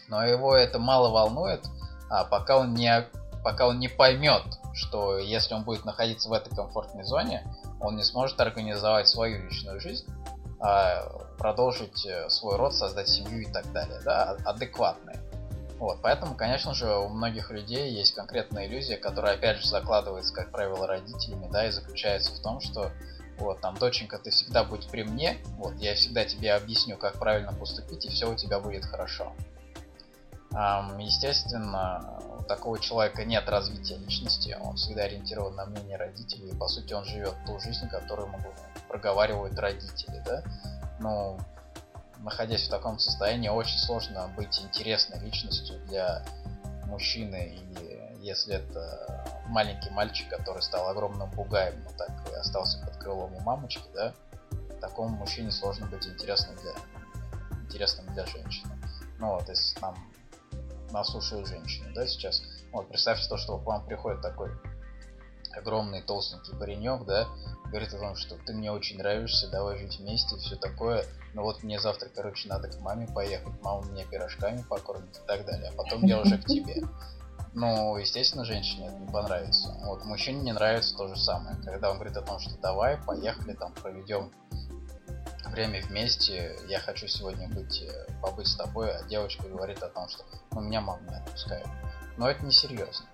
Но 0.09 0.25
его 0.25 0.55
это 0.55 0.79
мало 0.79 1.11
волнует, 1.11 1.65
а 2.11 2.25
пока 2.25 2.59
он 2.59 2.75
не 2.75 3.07
пока 3.43 3.67
он 3.67 3.79
не 3.79 3.89
поймет, 3.89 4.43
что 4.73 5.19
если 5.19 5.53
он 5.55 5.65
будет 5.65 5.85
находиться 5.85 6.31
в 6.31 6.33
этой 6.33 6.55
комфортной 6.55 7.05
зоне, 7.05 7.47
он 7.79 7.97
не 7.97 8.03
сможет 8.03 8.41
организовать 8.41 9.07
свою 9.07 9.45
личную 9.45 9.81
жизнь, 9.81 10.07
а 10.61 11.07
продолжить 11.37 12.07
э, 12.07 12.31
свой 12.31 12.57
род, 12.57 12.75
создать 12.75 13.09
семью 13.09 13.43
и 13.43 13.53
так 13.53 13.71
далее, 13.73 14.01
да, 14.03 14.37
адекватные. 14.47 15.21
Вот, 15.79 15.99
поэтому, 16.01 16.35
конечно 16.35 16.73
же, 16.73 16.97
у 16.97 17.09
многих 17.09 17.51
людей 17.51 17.93
есть 17.93 18.15
конкретная 18.15 18.67
иллюзия, 18.67 18.97
которая, 18.97 19.35
опять 19.35 19.59
же, 19.59 19.69
закладывается, 19.69 20.33
как 20.33 20.51
правило, 20.51 20.87
родителями, 20.87 21.49
да, 21.53 21.67
и 21.67 21.71
заключается 21.71 22.35
в 22.35 22.41
том, 22.41 22.61
что 22.61 22.91
вот, 23.39 23.61
там, 23.61 23.77
доченька, 23.77 24.19
ты 24.19 24.31
всегда 24.31 24.65
будь 24.65 24.89
при 24.89 25.03
мне, 25.03 25.39
вот, 25.57 25.75
я 25.77 25.95
всегда 25.95 26.25
тебе 26.25 26.55
объясню, 26.55 26.97
как 26.97 27.19
правильно 27.19 27.53
поступить, 27.53 28.05
и 28.07 28.09
все 28.09 28.31
у 28.31 28.35
тебя 28.35 28.61
будет 28.61 28.85
хорошо. 28.85 29.33
Естественно, 30.99 32.21
у 32.39 32.43
такого 32.45 32.79
человека 32.79 33.25
нет 33.25 33.49
развития 33.49 33.97
личности, 33.97 34.57
он 34.61 34.77
всегда 34.77 35.03
ориентирован 35.03 35.57
на 35.57 35.67
мнение 35.67 35.97
родителей, 35.97 36.51
и 36.51 36.55
по 36.55 36.69
сути 36.69 36.93
он 36.93 37.05
живет 37.05 37.35
ту 37.45 37.59
жизнь, 37.59 37.89
которую 37.89 38.29
ему 38.29 38.39
проговаривают 38.89 39.59
родители, 39.59 40.23
да. 40.25 40.45
Но 41.01 41.39
находясь 42.19 42.69
в 42.69 42.71
таком 42.71 43.01
состоянии, 43.01 43.49
очень 43.49 43.79
сложно 43.79 44.29
быть 44.37 44.61
интересной 44.61 45.19
личностью 45.19 45.81
для 45.87 46.25
мужчины, 46.87 47.57
или 47.57 48.17
если 48.21 48.55
это 48.55 49.27
маленький 49.49 49.91
мальчик, 49.91 50.29
который 50.29 50.63
стал 50.63 50.89
огромным 50.89 51.29
бугаем, 51.33 51.83
но 51.83 51.91
так 51.99 52.11
и 52.11 52.24
остался 52.45 52.79
под 52.85 52.97
крылом 52.99 53.35
у 53.35 53.41
мамочки, 53.41 53.89
да, 53.95 54.15
такому 54.81 55.17
мужчине 55.17 55.51
сложно 55.51 55.87
быть 55.87 56.07
интересным 56.07 56.57
для, 56.57 56.73
интересным 57.63 58.07
для 58.15 58.27
женщины. 58.27 58.79
Ну 59.19 59.35
вот, 59.35 59.49
если 59.49 59.79
там 59.81 59.97
нас 60.91 61.09
слушают 61.09 61.49
женщины, 61.49 61.93
да, 61.95 62.07
сейчас. 62.07 62.43
Вот, 62.73 62.89
представьте 62.89 63.29
то, 63.29 63.37
что 63.37 63.59
к 63.59 63.65
вам 63.65 63.87
приходит 63.87 64.21
такой 64.21 64.51
огромный 65.53 66.03
толстенький 66.03 66.57
паренек, 66.57 67.05
да, 67.05 67.29
говорит 67.67 67.95
о 67.95 67.99
том, 67.99 68.17
что 68.17 68.37
ты 68.37 68.53
мне 68.53 68.71
очень 68.71 68.99
нравишься, 68.99 69.49
давай 69.51 69.79
жить 69.79 69.99
вместе 69.99 70.37
и 70.37 70.39
все 70.39 70.57
такое. 70.57 71.05
Ну 71.33 71.43
вот 71.43 71.63
мне 71.63 71.81
завтра, 71.81 72.09
короче, 72.15 72.49
надо 72.49 72.69
к 72.69 72.79
маме 72.81 73.07
поехать, 73.07 73.55
мама 73.63 73.85
меня 73.87 74.05
пирожками 74.05 74.63
покормит 74.63 75.17
и 75.17 75.27
так 75.27 75.45
далее, 75.47 75.71
а 75.71 75.77
потом 75.77 76.05
я 76.05 76.21
уже 76.21 76.39
к 76.39 76.45
тебе. 76.45 76.83
Ну, 77.55 77.97
естественно, 77.97 78.45
женщине 78.45 78.89
это 78.89 78.97
не 78.97 79.07
понравится. 79.07 79.77
Вот 79.85 80.05
мужчине 80.05 80.41
не 80.41 80.53
нравится 80.53 80.97
то 80.97 81.07
же 81.07 81.17
самое, 81.17 81.57
когда 81.65 81.91
он 81.91 81.97
говорит 81.97 82.17
о 82.17 82.23
том, 82.23 82.41
что 82.41 82.59
давай, 82.59 82.99
поехали, 82.99 83.53
там, 83.53 83.73
проведем 83.75 84.33
время 85.55 85.81
вместе, 85.83 86.59
я 86.67 86.81
хочу 86.81 87.07
сегодня 87.07 87.49
быть, 87.49 87.81
э, 87.83 88.07
побыть 88.21 88.49
с 88.49 88.57
тобой, 88.57 88.91
а 88.91 89.05
девочка 89.05 89.47
говорит 89.47 89.83
о 89.85 89.89
том, 89.89 90.09
что 90.09 90.25
ну, 90.51 90.63
меня 90.63 90.81
мама 90.81 91.01
не 91.09 91.15
отпускает. 91.15 91.67
Но 92.17 92.29
это 92.29 92.45
не 92.45 92.51
серьезно. 92.51 93.07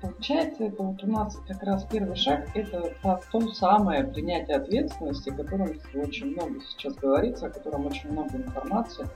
Получается, 0.00 0.64
это 0.64 0.82
вот 0.82 1.02
у 1.02 1.06
нас 1.08 1.36
как 1.48 1.60
раз 1.64 1.84
первый 1.90 2.14
шаг, 2.14 2.48
это 2.54 2.94
то 3.02 3.40
самое 3.52 4.04
принятие 4.04 4.56
ответственности, 4.56 5.30
о 5.30 5.34
котором 5.34 5.72
очень 5.94 6.32
много 6.32 6.60
сейчас 6.60 6.94
говорится, 6.94 7.46
о 7.46 7.50
котором 7.50 7.86
очень 7.86 8.12
много 8.12 8.36
информации. 8.36 9.06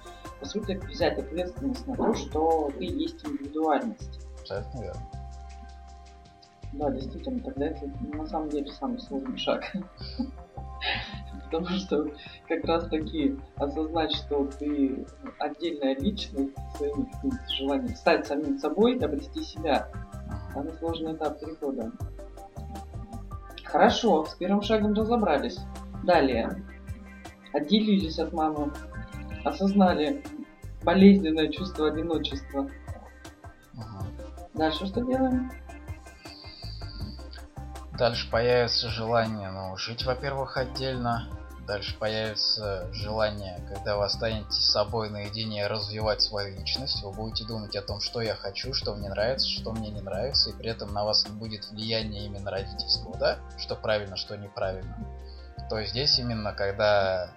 По 0.41 0.47
сути, 0.47 0.81
взять 0.89 1.19
ответственность 1.19 1.87
на 1.87 1.95
то, 1.95 2.15
что 2.15 2.71
ты 2.77 2.85
есть 2.85 3.25
индивидуальность. 3.25 4.27
Абсолютно 4.41 4.81
верно. 4.81 5.03
Да, 6.73 6.91
действительно, 6.91 7.41
тогда 7.41 7.67
это 7.67 7.87
на 8.15 8.27
самом 8.27 8.49
деле 8.49 8.73
самый 8.73 8.99
сложный 8.99 9.37
шаг. 9.37 9.73
Потому 11.45 11.67
что 11.77 12.09
как 12.49 12.65
раз 12.65 12.89
таки 12.89 13.37
осознать, 13.57 14.13
что 14.13 14.47
ты 14.47 15.07
отдельная 15.39 15.95
личность 15.97 16.57
своими 16.77 17.09
желаниями, 17.57 17.95
стать 17.95 18.27
самим 18.27 18.59
собой, 18.59 18.99
обрести 18.99 19.43
себя. 19.45 19.89
Самый 20.53 20.73
сложный 20.75 21.15
этап 21.15 21.41
перехода. 21.41 21.91
Хорошо, 23.65 24.27
с 24.27 24.35
первым 24.35 24.63
шагом 24.63 24.93
разобрались. 24.93 25.59
Далее. 26.05 26.63
Отделились 27.53 28.19
от 28.19 28.33
мамы. 28.33 28.73
Осознали 29.45 30.23
болезненное 30.85 31.49
чувство 31.51 31.89
одиночества. 31.89 32.69
Дальше 34.55 34.87
что 34.87 35.01
делаем? 35.01 35.51
Дальше 37.99 38.31
появится 38.31 38.89
желание, 38.89 39.51
ну, 39.51 39.77
жить, 39.77 40.05
во-первых, 40.05 40.57
отдельно. 40.57 41.29
Дальше 41.67 41.97
появится 41.99 42.93
желание, 42.93 43.65
когда 43.73 43.97
вы 43.97 44.05
останетесь 44.05 44.55
с 44.55 44.73
собой 44.73 45.11
наедине, 45.11 45.69
развивать 45.69 46.21
свою 46.21 46.59
личность. 46.59 47.03
Вы 47.03 47.13
будете 47.13 47.45
думать 47.45 47.77
о 47.77 47.83
том, 47.83 48.01
что 48.01 48.21
я 48.21 48.35
хочу, 48.35 48.75
что 48.75 48.95
мне 48.95 49.09
нравится, 49.09 49.49
что 49.49 49.73
мне 49.73 49.91
не 49.91 50.01
нравится, 50.01 50.51
и 50.51 50.55
при 50.55 50.71
этом 50.71 50.93
на 50.93 51.05
вас 51.05 51.25
не 51.29 51.35
будет 51.35 51.69
влияния 51.71 52.27
именно 52.27 52.51
родительского, 52.51 53.17
да? 53.17 53.39
Что 53.59 53.77
правильно, 53.77 54.17
что 54.17 54.37
неправильно. 54.37 54.97
То 55.71 55.79
есть 55.79 55.93
здесь 55.93 56.19
именно, 56.19 56.53
когда 56.53 57.31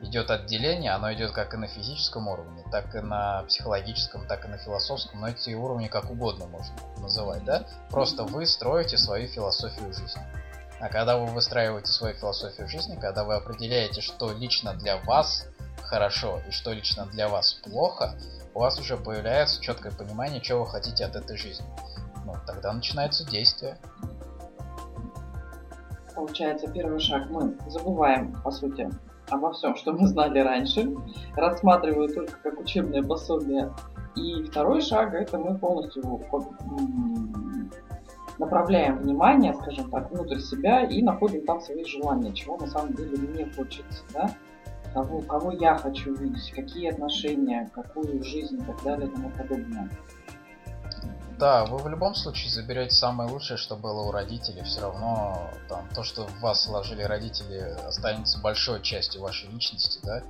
идет 0.00 0.30
отделение, 0.30 0.92
оно 0.92 1.12
идет 1.14 1.32
как 1.32 1.54
и 1.54 1.56
на 1.56 1.66
физическом 1.66 2.28
уровне, 2.28 2.64
так 2.70 2.94
и 2.94 3.00
на 3.00 3.44
психологическом, 3.44 4.26
так 4.26 4.44
и 4.44 4.48
на 4.48 4.58
философском, 4.58 5.20
но 5.20 5.28
эти 5.28 5.54
уровни 5.54 5.88
как 5.88 6.10
угодно 6.10 6.46
можно 6.46 6.74
называть, 6.98 7.44
да? 7.44 7.64
Просто 7.90 8.24
вы 8.24 8.46
строите 8.46 8.98
свою 8.98 9.26
философию 9.28 9.92
жизни. 9.94 10.22
А 10.84 10.90
когда 10.90 11.16
вы 11.16 11.32
выстраиваете 11.32 11.90
свою 11.90 12.14
философию 12.14 12.68
жизни, 12.68 12.98
когда 13.00 13.24
вы 13.24 13.36
определяете, 13.36 14.02
что 14.02 14.30
лично 14.32 14.74
для 14.74 14.98
вас 14.98 15.48
хорошо 15.82 16.42
и 16.46 16.50
что 16.50 16.74
лично 16.74 17.06
для 17.06 17.30
вас 17.30 17.54
плохо, 17.64 18.18
у 18.52 18.58
вас 18.58 18.78
уже 18.78 18.98
появляется 18.98 19.62
четкое 19.62 19.92
понимание, 19.92 20.42
чего 20.42 20.64
вы 20.64 20.66
хотите 20.66 21.06
от 21.06 21.16
этой 21.16 21.38
жизни. 21.38 21.64
Ну, 22.26 22.34
тогда 22.46 22.70
начинается 22.70 23.24
действие. 23.24 23.78
Получается, 26.14 26.70
первый 26.70 27.00
шаг 27.00 27.30
мы 27.30 27.56
забываем, 27.66 28.38
по 28.42 28.50
сути, 28.50 28.90
обо 29.30 29.54
всем, 29.54 29.76
что 29.76 29.94
мы 29.94 30.06
знали 30.06 30.38
раньше, 30.40 30.94
рассматриваю 31.34 32.12
только 32.12 32.36
как 32.42 32.60
учебное 32.60 33.02
пособие. 33.02 33.72
И 34.16 34.42
второй 34.42 34.82
шаг 34.82 35.14
это 35.14 35.38
мы 35.38 35.56
полностью 35.56 36.02
направляем 38.38 38.98
внимание, 38.98 39.54
скажем 39.54 39.90
так, 39.90 40.10
внутрь 40.10 40.40
себя 40.40 40.84
и 40.84 41.02
находим 41.02 41.44
там 41.44 41.60
свои 41.60 41.84
желания, 41.84 42.32
чего 42.32 42.56
на 42.56 42.66
самом 42.66 42.94
деле 42.94 43.16
мне 43.16 43.50
хочется, 43.56 44.04
да? 44.12 44.30
Кого, 44.92 45.20
кого 45.22 45.52
я 45.52 45.76
хочу 45.76 46.14
видеть, 46.14 46.52
какие 46.52 46.90
отношения, 46.90 47.70
какую 47.74 48.22
жизнь 48.22 48.60
и 48.60 48.64
так 48.64 48.82
далее 48.84 49.08
и 49.08 49.10
тому 49.10 49.30
подобное. 49.30 49.90
Да, 51.38 51.64
вы 51.64 51.78
в 51.78 51.88
любом 51.88 52.14
случае 52.14 52.50
заберете 52.50 52.94
самое 52.94 53.28
лучшее, 53.28 53.56
что 53.56 53.76
было 53.76 54.02
у 54.02 54.12
родителей. 54.12 54.62
Все 54.62 54.82
равно 54.82 55.50
там 55.68 55.88
то, 55.92 56.04
что 56.04 56.26
в 56.26 56.40
вас 56.40 56.64
сложили 56.64 57.02
родители, 57.02 57.76
останется 57.86 58.38
большой 58.40 58.80
частью 58.82 59.20
вашей 59.20 59.50
личности, 59.50 59.98
да. 60.04 60.22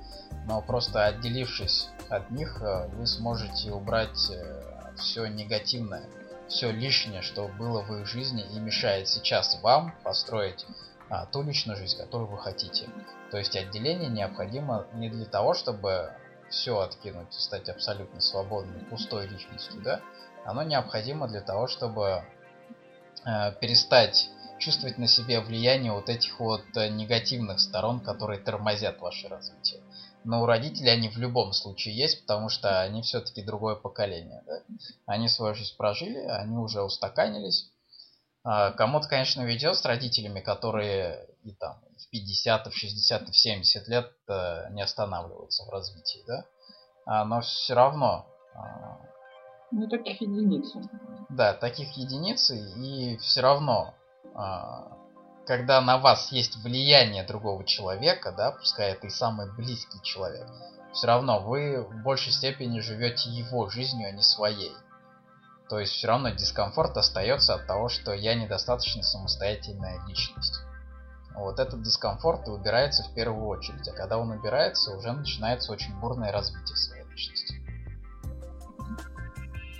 Но 0.47 0.61
просто 0.61 1.05
отделившись 1.05 1.89
от 2.09 2.31
них, 2.31 2.59
э, 2.61 2.87
вы 2.95 3.05
сможете 3.05 3.71
убрать 3.71 4.31
э, 4.31 4.63
все 4.97 5.27
негативное, 5.27 6.03
все 6.47 6.71
лишнее, 6.71 7.21
что 7.21 7.47
было 7.47 7.81
в 7.81 7.93
их 7.99 8.07
жизни 8.07 8.43
и 8.43 8.59
мешает 8.59 9.07
сейчас 9.07 9.59
вам 9.61 9.95
построить 10.03 10.65
а, 11.09 11.25
ту 11.25 11.43
личную 11.43 11.77
жизнь, 11.77 11.97
которую 11.97 12.29
вы 12.29 12.37
хотите. 12.37 12.87
То 13.31 13.37
есть 13.37 13.55
отделение 13.55 14.09
необходимо 14.09 14.87
не 14.93 15.09
для 15.09 15.25
того, 15.25 15.53
чтобы 15.53 16.11
все 16.49 16.79
откинуть 16.79 17.35
и 17.35 17.39
стать 17.39 17.69
абсолютно 17.69 18.21
свободной, 18.21 18.79
пустой 18.85 19.27
личностью, 19.27 19.81
да, 19.81 20.01
оно 20.45 20.63
необходимо 20.63 21.27
для 21.27 21.41
того, 21.41 21.67
чтобы 21.67 22.23
э, 23.25 23.51
перестать 23.59 24.29
чувствовать 24.59 24.97
на 24.97 25.07
себе 25.07 25.41
влияние 25.41 25.91
вот 25.91 26.09
этих 26.09 26.39
вот 26.39 26.63
э, 26.75 26.87
негативных 26.89 27.59
сторон, 27.59 27.99
которые 27.99 28.39
тормозят 28.39 28.99
ваше 28.99 29.27
развитие. 29.27 29.81
Но 30.25 30.41
у 30.41 30.45
родителей 30.45 30.89
они 30.89 31.09
в 31.09 31.17
любом 31.17 31.53
случае 31.53 31.95
есть, 31.95 32.21
потому 32.21 32.49
что 32.49 32.81
они 32.81 33.03
все-таки 33.03 33.43
другое 33.43 33.75
поколение. 33.75 34.43
Да? 34.45 34.61
Они 35.05 35.29
свою 35.29 35.53
жизнь 35.53 35.77
прожили, 35.77 36.17
они 36.17 36.57
уже 36.57 36.81
устаканились. 36.81 37.69
А, 38.43 38.71
кому-то, 38.71 39.07
конечно, 39.07 39.43
ведет 39.43 39.77
с 39.77 39.85
родителями, 39.85 40.39
которые 40.39 41.27
и 41.43 41.51
там 41.53 41.79
в 41.97 42.09
50, 42.09 42.67
в 42.67 42.73
60, 42.73 43.29
в 43.29 43.35
70 43.35 43.87
лет 43.87 44.11
э, 44.27 44.69
не 44.71 44.81
останавливаются 44.81 45.63
в 45.63 45.69
развитии, 45.69 46.23
да? 46.27 46.45
А, 47.05 47.23
но 47.23 47.41
все 47.41 47.75
равно 47.75 48.25
а, 48.55 48.99
ну, 49.71 49.87
таких 49.87 50.21
единиц. 50.21 50.73
Да, 51.29 51.53
таких 51.53 51.91
единиц, 51.97 52.49
и 52.49 53.17
все 53.17 53.41
равно, 53.41 53.93
когда 55.45 55.79
на 55.81 55.97
вас 55.97 56.31
есть 56.31 56.57
влияние 56.63 57.23
другого 57.23 57.63
человека, 57.63 58.33
да, 58.35 58.51
пускай 58.51 58.91
это 58.91 59.07
и 59.07 59.09
самый 59.09 59.51
близкий 59.53 60.01
человек, 60.01 60.47
все 60.93 61.07
равно 61.07 61.39
вы 61.39 61.83
в 61.83 62.03
большей 62.03 62.31
степени 62.31 62.79
живете 62.79 63.29
его 63.29 63.69
жизнью, 63.69 64.07
а 64.07 64.11
не 64.11 64.23
своей. 64.23 64.73
То 65.69 65.79
есть 65.79 65.93
все 65.93 66.07
равно 66.07 66.29
дискомфорт 66.29 66.95
остается 66.97 67.55
от 67.55 67.67
того, 67.67 67.89
что 67.89 68.13
я 68.13 68.35
недостаточно 68.35 69.03
самостоятельная 69.03 69.99
личность. 70.07 70.59
Вот 71.35 71.59
этот 71.59 71.81
дискомфорт 71.81 72.47
убирается 72.47 73.03
в 73.03 73.13
первую 73.13 73.47
очередь, 73.47 73.87
а 73.87 73.91
когда 73.91 74.17
он 74.17 74.31
убирается, 74.31 74.95
уже 74.95 75.11
начинается 75.11 75.71
очень 75.71 75.93
бурное 75.99 76.31
развитие 76.31 76.77
своей 76.77 77.03
личности. 77.09 77.55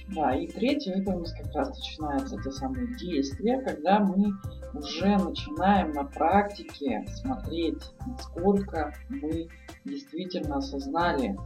Да, 0.09 0.35
и 0.35 0.47
третье, 0.47 1.01
это 1.01 1.11
у 1.11 1.19
нас 1.19 1.31
как 1.31 1.53
раз 1.53 1.69
начинается 1.69 2.37
те 2.41 2.51
самые 2.51 2.95
действия, 2.97 3.61
когда 3.61 3.99
мы 3.99 4.33
уже 4.77 5.17
начинаем 5.17 5.91
на 5.91 6.03
практике 6.03 7.05
смотреть, 7.07 7.81
насколько 8.05 8.93
мы 9.09 9.47
действительно 9.83 10.57
осознали, 10.57 11.37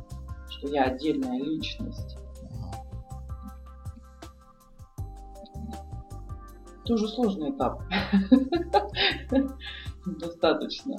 что 0.50 0.68
я 0.68 0.86
отдельная 0.86 1.40
личность. 1.40 2.18
Тоже 6.86 7.08
сложный 7.08 7.52
этап. 7.52 7.84
Достаточно. 10.06 10.98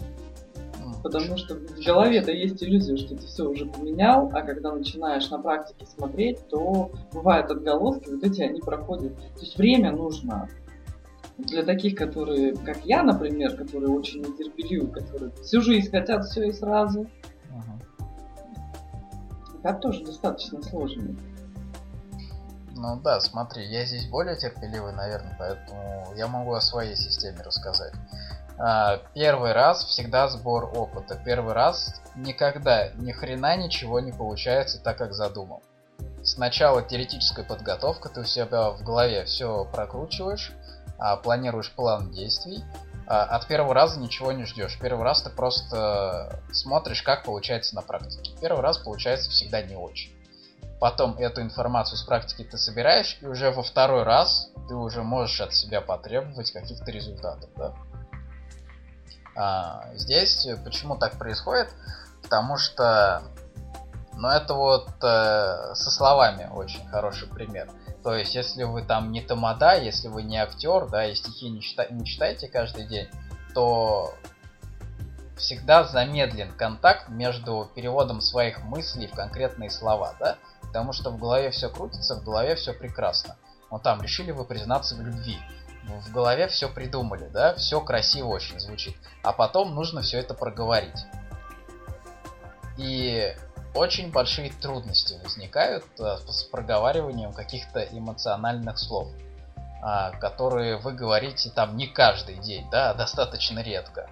Потому 1.03 1.37
что 1.37 1.55
в 1.55 1.85
голове-то 1.85 2.31
есть 2.31 2.63
иллюзия, 2.63 2.97
что 2.97 3.17
ты 3.17 3.27
все 3.27 3.49
уже 3.49 3.67
поменял, 3.67 4.31
а 4.33 4.43
когда 4.43 4.73
начинаешь 4.73 5.29
на 5.31 5.39
практике 5.39 5.87
смотреть, 5.87 6.47
то 6.49 6.91
бывают 7.13 7.51
отголоски, 7.51 8.11
вот 8.11 8.23
эти 8.23 8.43
они 8.43 8.61
проходят. 8.61 9.17
То 9.17 9.41
есть 9.41 9.57
время 9.57 9.93
нужно 9.93 10.49
для 11.47 11.63
таких, 11.63 11.97
которые, 11.97 12.55
как 12.57 12.85
я, 12.85 13.03
например, 13.03 13.57
которые 13.57 13.91
очень 13.91 14.21
нетерпеливы, 14.21 14.89
которые 14.89 15.33
всю 15.43 15.61
жизнь 15.61 15.91
хотят 15.91 16.25
все 16.25 16.49
и 16.49 16.53
сразу. 16.53 17.07
Ага. 17.51 18.07
Это 19.63 19.79
тоже 19.79 20.05
достаточно 20.05 20.63
сложно. 20.63 21.17
Ну 22.75 23.01
да, 23.03 23.21
смотри, 23.21 23.67
я 23.67 23.85
здесь 23.85 24.07
более 24.07 24.37
терпеливый, 24.37 24.95
наверное, 24.95 25.37
поэтому 25.39 26.15
я 26.17 26.27
могу 26.29 26.55
о 26.55 26.61
своей 26.61 26.97
системе 26.97 27.43
рассказать. 27.43 27.93
А, 28.59 28.99
первый 29.15 29.53
раз 29.53 29.85
всегда 29.85 30.29
сбор 30.29 30.71
опыта. 30.75 31.19
Первый 31.25 31.55
раз 31.55 32.01
никогда 32.15 32.91
ни 32.93 33.13
хрена 33.13 33.57
ничего 33.57 34.01
не 34.01 34.13
получается 34.13 34.81
так, 34.83 34.99
как 34.99 35.13
задумал. 35.15 35.63
Сначала 36.23 36.83
теоретическая 36.83 37.45
подготовка, 37.45 38.11
ты 38.11 38.21
у 38.21 38.25
себя 38.25 38.71
в 38.71 38.83
голове 38.83 39.25
все 39.25 39.67
прокручиваешь, 39.73 40.53
планируешь 41.23 41.73
план 41.73 42.11
действий. 42.11 42.65
А, 43.07 43.25
от 43.25 43.49
первого 43.49 43.75
раза 43.75 43.99
ничего 43.99 44.31
не 44.33 44.45
ждешь. 44.45 44.79
Первый 44.81 45.03
раз 45.03 45.23
ты 45.23 45.31
просто 45.31 46.41
смотришь, 46.53 47.03
как 47.03 47.25
получается 47.25 47.75
на 47.75 47.83
практике. 47.83 48.33
Первый 48.41 48.61
раз 48.61 48.79
получается 48.79 49.31
всегда 49.31 49.63
не 49.63 49.75
очень. 49.75 50.13
Потом 50.79 51.19
эту 51.19 51.43
информацию 51.43 51.99
с 51.99 52.03
практики 52.03 52.43
ты 52.43 52.57
собираешь, 52.57 53.19
и 53.21 53.27
уже 53.27 53.51
во 53.51 53.63
второй 53.63 54.03
раз 54.03 54.51
ты 54.69 54.75
уже 54.75 55.03
можешь 55.03 55.41
от 55.41 55.53
себя 55.53 55.81
потребовать 55.81 56.53
каких-то 56.53 56.91
результатов. 56.91 57.51
Да? 57.57 57.75
А, 59.35 59.91
здесь 59.95 60.47
почему 60.65 60.97
так 60.97 61.19
происходит? 61.19 61.69
Потому 62.23 62.57
что, 62.57 63.23
ну 64.21 64.29
это 64.29 64.53
вот 64.53 64.89
э, 65.03 65.75
со 65.75 65.91
словами 65.91 66.49
очень 66.53 66.87
хороший 66.89 67.27
пример. 67.27 67.71
То 68.05 68.15
есть, 68.15 68.35
если 68.35 68.65
вы 68.65 68.83
там 68.83 69.13
не 69.13 69.23
тамада, 69.23 69.79
если 69.79 70.09
вы 70.09 70.23
не 70.23 70.37
актер, 70.37 70.89
да, 70.89 71.07
и 71.07 71.15
стихи 71.15 71.49
не, 71.49 71.63
чита 71.63 71.87
не 71.87 72.05
читаете 72.05 72.47
каждый 72.49 72.87
день, 72.87 73.09
то 73.55 74.13
всегда 75.37 75.85
замедлен 75.85 76.53
контакт 76.53 77.09
между 77.09 77.71
переводом 77.75 78.21
своих 78.21 78.63
мыслей 78.63 79.07
в 79.07 79.15
конкретные 79.15 79.71
слова, 79.71 80.15
да, 80.21 80.37
потому 80.61 80.93
что 80.93 81.11
в 81.11 81.19
голове 81.19 81.51
все 81.51 81.71
крутится, 81.71 82.17
в 82.17 82.23
голове 82.23 82.57
все 82.57 82.75
прекрасно. 82.75 83.37
Вот 83.71 83.83
там 83.83 84.03
решили 84.03 84.33
вы 84.33 84.45
признаться 84.45 84.97
в 84.97 85.01
любви, 85.01 85.39
в 85.85 86.13
голове 86.13 86.47
все 86.49 86.69
придумали, 86.69 87.29
да, 87.33 87.55
все 87.55 87.81
красиво 87.81 88.29
очень 88.29 88.61
звучит, 88.61 88.97
а 89.23 89.33
потом 89.33 89.75
нужно 89.75 90.03
все 90.03 90.19
это 90.19 90.35
проговорить. 90.35 91.07
И 92.77 93.35
очень 93.75 94.11
большие 94.11 94.51
трудности 94.51 95.19
возникают 95.23 95.85
э, 95.99 96.17
с 96.29 96.45
проговариванием 96.45 97.33
каких-то 97.33 97.81
эмоциональных 97.81 98.79
слов, 98.79 99.09
а, 99.83 100.11
которые 100.13 100.77
вы 100.77 100.93
говорите 100.93 101.51
там 101.51 101.77
не 101.77 101.87
каждый 101.87 102.37
день, 102.37 102.69
да, 102.71 102.91
а 102.91 102.95
достаточно 102.95 103.61
редко. 103.61 104.11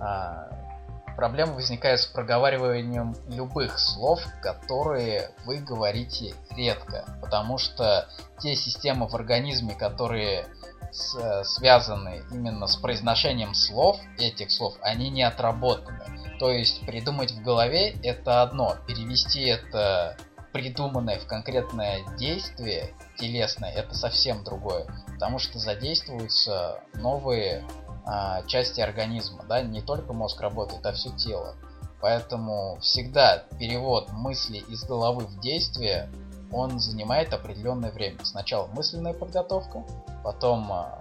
А, 0.00 0.48
проблема 1.16 1.52
возникает 1.52 2.00
с 2.00 2.06
проговариванием 2.06 3.14
любых 3.28 3.78
слов, 3.78 4.20
которые 4.42 5.30
вы 5.44 5.58
говорите 5.58 6.34
редко, 6.56 7.04
потому 7.20 7.58
что 7.58 8.08
те 8.38 8.56
системы 8.56 9.06
в 9.06 9.14
организме, 9.14 9.74
которые 9.74 10.46
связаны 10.94 12.22
именно 12.30 12.66
с 12.66 12.76
произношением 12.76 13.54
слов, 13.54 13.98
этих 14.18 14.50
слов, 14.50 14.74
они 14.80 15.10
не 15.10 15.22
отработаны. 15.22 16.04
То 16.38 16.50
есть 16.50 16.84
придумать 16.86 17.32
в 17.32 17.42
голове 17.42 17.96
это 18.02 18.42
одно, 18.42 18.76
перевести 18.86 19.42
это 19.42 20.16
придуманное 20.52 21.18
в 21.18 21.26
конкретное 21.26 22.04
действие 22.16 22.94
телесное 23.18 23.72
это 23.72 23.94
совсем 23.94 24.44
другое, 24.44 24.86
потому 25.12 25.40
что 25.40 25.58
задействуются 25.58 26.80
новые 26.94 27.64
а, 28.06 28.42
части 28.42 28.80
организма, 28.80 29.44
да, 29.48 29.62
не 29.62 29.82
только 29.82 30.12
мозг 30.12 30.40
работает, 30.40 30.86
а 30.86 30.92
все 30.92 31.10
тело. 31.16 31.56
Поэтому 32.00 32.78
всегда 32.80 33.44
перевод 33.58 34.12
мысли 34.12 34.58
из 34.58 34.84
головы 34.84 35.24
в 35.24 35.40
действие 35.40 36.10
он 36.54 36.78
занимает 36.78 37.34
определенное 37.34 37.90
время. 37.90 38.24
Сначала 38.24 38.66
мысленная 38.68 39.12
подготовка, 39.12 39.84
потом 40.22 40.72
а, 40.72 41.00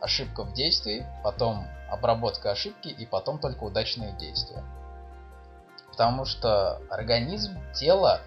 ошибка 0.00 0.44
в 0.44 0.52
действии, 0.52 1.06
потом 1.24 1.66
обработка 1.90 2.52
ошибки 2.52 2.88
и 2.88 3.04
потом 3.04 3.38
только 3.38 3.64
удачные 3.64 4.12
действия. 4.12 4.62
Потому 5.90 6.24
что 6.24 6.80
организм, 6.88 7.58
тело, 7.74 8.20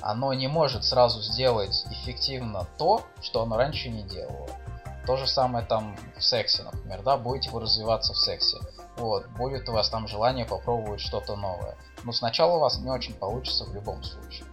оно 0.00 0.32
не 0.32 0.48
может 0.48 0.84
сразу 0.84 1.20
сделать 1.20 1.84
эффективно 1.90 2.66
то, 2.78 3.02
что 3.20 3.42
оно 3.42 3.56
раньше 3.56 3.90
не 3.90 4.02
делало. 4.02 4.48
То 5.06 5.16
же 5.16 5.26
самое 5.26 5.66
там 5.66 5.96
в 6.16 6.22
сексе, 6.22 6.62
например, 6.62 7.02
да, 7.02 7.16
будете 7.16 7.50
вы 7.50 7.60
развиваться 7.60 8.14
в 8.14 8.18
сексе. 8.18 8.56
Вот, 8.96 9.26
будет 9.28 9.68
у 9.68 9.72
вас 9.72 9.90
там 9.90 10.08
желание 10.08 10.46
попробовать 10.46 11.00
что-то 11.00 11.36
новое. 11.36 11.76
Но 12.04 12.12
сначала 12.12 12.56
у 12.56 12.60
вас 12.60 12.78
не 12.78 12.90
очень 12.90 13.14
получится 13.14 13.64
в 13.64 13.74
любом 13.74 14.02
случае. 14.02 14.46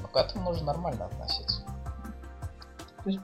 Но 0.00 0.08
к 0.08 0.16
этому 0.16 0.50
нужно 0.50 0.66
нормально 0.66 1.06
относиться. 1.06 1.62
То 3.02 3.10
есть 3.10 3.20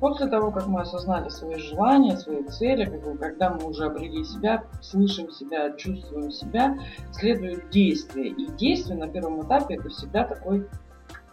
после 0.00 0.26
того, 0.26 0.50
как 0.50 0.66
мы 0.66 0.80
осознали 0.80 1.28
свои 1.28 1.56
желания, 1.56 2.16
свои 2.16 2.44
цели, 2.44 2.84
когда 3.20 3.50
мы 3.50 3.64
уже 3.66 3.86
обрели 3.86 4.24
себя, 4.24 4.64
слышим 4.80 5.30
себя, 5.30 5.72
чувствуем 5.72 6.30
себя, 6.30 6.78
следует 7.12 7.70
действие. 7.70 8.28
И 8.28 8.50
действие 8.52 8.98
на 8.98 9.08
первом 9.08 9.42
этапе 9.42 9.76
это 9.76 9.88
всегда 9.88 10.24
такой 10.24 10.68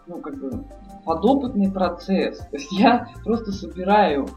ну, 0.08 0.20
как 0.20 0.36
бы, 0.38 0.66
подопытный 1.06 1.72
процесс. 1.72 2.40
То 2.40 2.58
есть 2.58 2.72
я 2.72 3.08
просто 3.24 3.52
собираю 3.52 4.28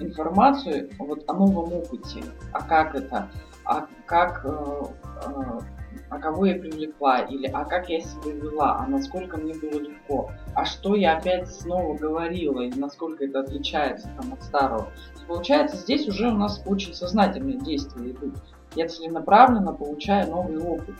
информацию 0.00 0.90
вот 0.98 1.24
о 1.28 1.32
новом 1.32 1.72
опыте, 1.72 2.22
а 2.52 2.62
как 2.62 2.94
это, 2.94 3.28
а 3.64 3.86
как, 4.06 4.44
э, 4.44 4.84
э, 5.26 5.60
а 6.08 6.18
кого 6.18 6.46
я 6.46 6.54
привлекла, 6.54 7.20
или 7.20 7.46
а 7.46 7.64
как 7.64 7.88
я 7.88 8.00
себя 8.00 8.32
вела, 8.32 8.76
а 8.78 8.86
насколько 8.86 9.36
мне 9.36 9.54
было 9.54 9.78
легко, 9.78 10.30
а 10.54 10.64
что 10.64 10.94
я 10.94 11.16
опять 11.16 11.48
снова 11.48 11.96
говорила, 11.96 12.60
и 12.60 12.72
насколько 12.74 13.24
это 13.24 13.40
отличается 13.40 14.10
там, 14.20 14.32
от 14.32 14.42
старого. 14.42 14.88
Получается, 15.26 15.76
здесь 15.76 16.08
уже 16.08 16.28
у 16.28 16.36
нас 16.36 16.62
очень 16.66 16.94
сознательные 16.94 17.58
действия 17.58 18.10
идут. 18.10 18.34
Я 18.74 18.88
целенаправленно 18.88 19.72
получаю 19.72 20.30
новый 20.30 20.58
опыт. 20.58 20.94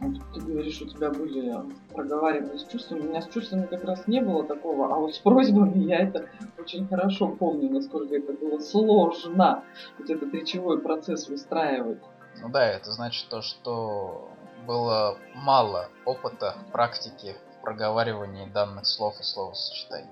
Вот 0.00 0.16
ты 0.32 0.40
говоришь, 0.40 0.80
у 0.80 0.86
тебя 0.86 1.10
были 1.10 1.54
проговаривания 1.92 2.56
с 2.56 2.64
чувствами. 2.64 3.00
У 3.00 3.08
меня 3.08 3.20
с 3.20 3.28
чувствами 3.28 3.66
как 3.66 3.82
раз 3.84 4.06
не 4.06 4.20
было 4.20 4.44
такого, 4.44 4.94
а 4.94 4.98
вот 4.98 5.14
с 5.14 5.18
просьбами 5.18 5.84
я 5.84 5.98
это 5.98 6.26
очень 6.56 6.86
хорошо 6.86 7.28
помню, 7.28 7.68
насколько 7.70 8.14
это 8.14 8.32
было 8.32 8.60
сложно, 8.60 9.64
вот 9.98 10.08
этот 10.08 10.32
речевой 10.32 10.80
процесс 10.80 11.28
выстраивать. 11.28 11.98
Ну 12.40 12.48
да, 12.48 12.66
это 12.66 12.92
значит 12.92 13.28
то, 13.28 13.42
что 13.42 14.28
было 14.66 15.16
мало 15.34 15.88
опыта, 16.04 16.56
практики 16.72 17.36
в 17.58 17.62
проговаривании 17.62 18.46
данных 18.50 18.86
слов 18.86 19.18
и 19.20 19.22
словосочетаний. 19.22 20.10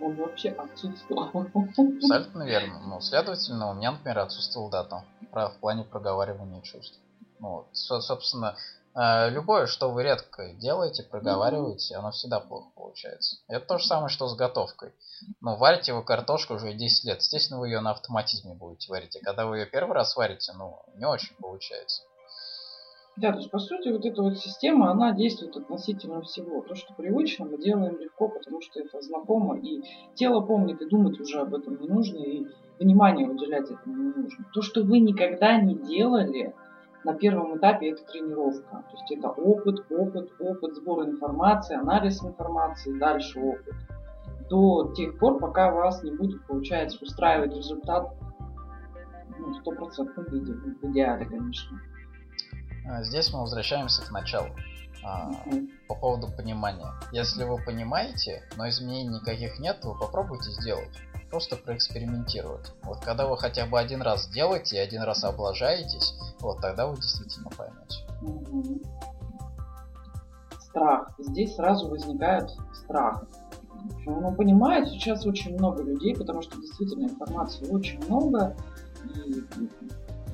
Он 0.00 0.14
вообще 0.16 0.50
отсутствовал. 0.50 1.30
Абсолютно 1.34 2.44
верно. 2.44 2.80
Ну, 2.86 3.00
следовательно, 3.00 3.70
у 3.70 3.74
меня, 3.74 3.92
например, 3.92 4.20
отсутствовал 4.20 4.70
да, 4.70 4.84
там, 4.84 5.04
в 5.32 5.56
плане 5.60 5.84
проговаривания 5.84 6.62
чувств. 6.62 6.98
Ну, 7.40 7.66
собственно, 7.72 8.54
э, 8.54 8.85
любое, 8.96 9.66
что 9.66 9.90
вы 9.90 10.02
редко 10.02 10.54
делаете, 10.54 11.02
проговариваете, 11.02 11.96
оно 11.96 12.10
всегда 12.12 12.40
плохо 12.40 12.70
получается. 12.74 13.36
Это 13.48 13.66
то 13.66 13.78
же 13.78 13.84
самое, 13.84 14.08
что 14.08 14.26
с 14.26 14.34
готовкой. 14.34 14.92
Ну, 15.40 15.56
варите 15.56 15.92
вы 15.92 16.02
картошку 16.02 16.54
уже 16.54 16.72
10 16.72 17.04
лет, 17.04 17.18
естественно, 17.18 17.60
вы 17.60 17.68
ее 17.68 17.80
на 17.80 17.90
автоматизме 17.90 18.54
будете 18.54 18.90
варить. 18.90 19.16
А 19.16 19.24
когда 19.24 19.46
вы 19.46 19.58
ее 19.58 19.66
первый 19.66 19.92
раз 19.92 20.16
варите, 20.16 20.52
ну, 20.56 20.78
не 20.94 21.04
очень 21.04 21.36
получается. 21.36 22.02
Да, 23.16 23.32
то 23.32 23.38
есть, 23.38 23.50
по 23.50 23.58
сути, 23.58 23.88
вот 23.88 24.04
эта 24.04 24.22
вот 24.22 24.36
система, 24.36 24.90
она 24.90 25.12
действует 25.12 25.56
относительно 25.56 26.20
всего. 26.20 26.60
То, 26.60 26.74
что 26.74 26.92
привычно, 26.92 27.46
мы 27.46 27.56
делаем 27.56 27.98
легко, 27.98 28.28
потому 28.28 28.60
что 28.60 28.78
это 28.78 29.00
знакомо, 29.00 29.58
и 29.58 29.82
тело 30.14 30.42
помнит, 30.42 30.82
и 30.82 30.88
думать 30.88 31.18
уже 31.18 31.40
об 31.40 31.54
этом 31.54 31.80
не 31.80 31.88
нужно, 31.88 32.18
и 32.18 32.46
внимание 32.78 33.26
уделять 33.26 33.70
этому 33.70 33.96
не 33.96 34.22
нужно. 34.22 34.44
То, 34.52 34.60
что 34.60 34.82
вы 34.82 34.98
никогда 34.98 35.58
не 35.58 35.74
делали, 35.74 36.54
на 37.06 37.14
первом 37.14 37.56
этапе 37.56 37.92
это 37.92 38.02
тренировка. 38.02 38.84
То 38.90 38.96
есть 38.96 39.12
это 39.12 39.28
опыт, 39.28 39.86
опыт, 39.90 40.28
опыт, 40.40 40.74
сбор 40.74 41.04
информации, 41.04 41.76
анализ 41.76 42.20
информации, 42.22 42.98
дальше 42.98 43.38
опыт. 43.38 43.74
До 44.50 44.92
тех 44.92 45.16
пор, 45.18 45.38
пока 45.38 45.70
вас 45.70 46.02
не 46.02 46.10
будет, 46.10 46.44
получается, 46.46 46.98
устраивать 47.00 47.54
результат 47.56 48.12
ну, 49.38 49.50
в 49.52 49.60
стопроцентном 49.60 50.26
виде, 50.26 50.52
в 50.52 50.90
идеале, 50.90 51.24
конечно. 51.26 51.80
А, 52.88 53.04
здесь 53.04 53.32
мы 53.32 53.40
возвращаемся 53.40 54.04
к 54.04 54.10
началу. 54.10 54.48
А, 55.04 55.30
по 55.86 55.94
поводу 55.94 56.26
понимания. 56.36 56.90
Если 57.12 57.44
вы 57.44 57.62
понимаете, 57.64 58.42
но 58.56 58.68
изменений 58.68 59.20
никаких 59.20 59.60
нет, 59.60 59.78
вы 59.84 59.96
попробуйте 59.96 60.50
сделать 60.50 60.90
просто 61.30 61.56
проэкспериментировать. 61.56 62.72
Вот 62.82 63.00
когда 63.04 63.26
вы 63.26 63.36
хотя 63.36 63.66
бы 63.66 63.78
один 63.78 64.02
раз 64.02 64.28
делаете 64.28 64.76
и 64.76 64.80
один 64.80 65.02
раз 65.02 65.24
облажаетесь, 65.24 66.14
вот 66.40 66.60
тогда 66.60 66.86
вы 66.86 66.96
действительно 66.96 67.50
поймете. 67.50 68.76
Страх. 70.60 71.10
Здесь 71.18 71.54
сразу 71.54 71.88
возникает 71.88 72.50
страх. 72.74 73.24
Ну, 74.04 74.34
понимает 74.34 74.88
сейчас 74.88 75.24
очень 75.26 75.54
много 75.54 75.82
людей, 75.82 76.14
потому 76.16 76.42
что 76.42 76.60
действительно 76.60 77.06
информации 77.06 77.68
очень 77.68 78.04
много. 78.06 78.56
И 79.04 79.44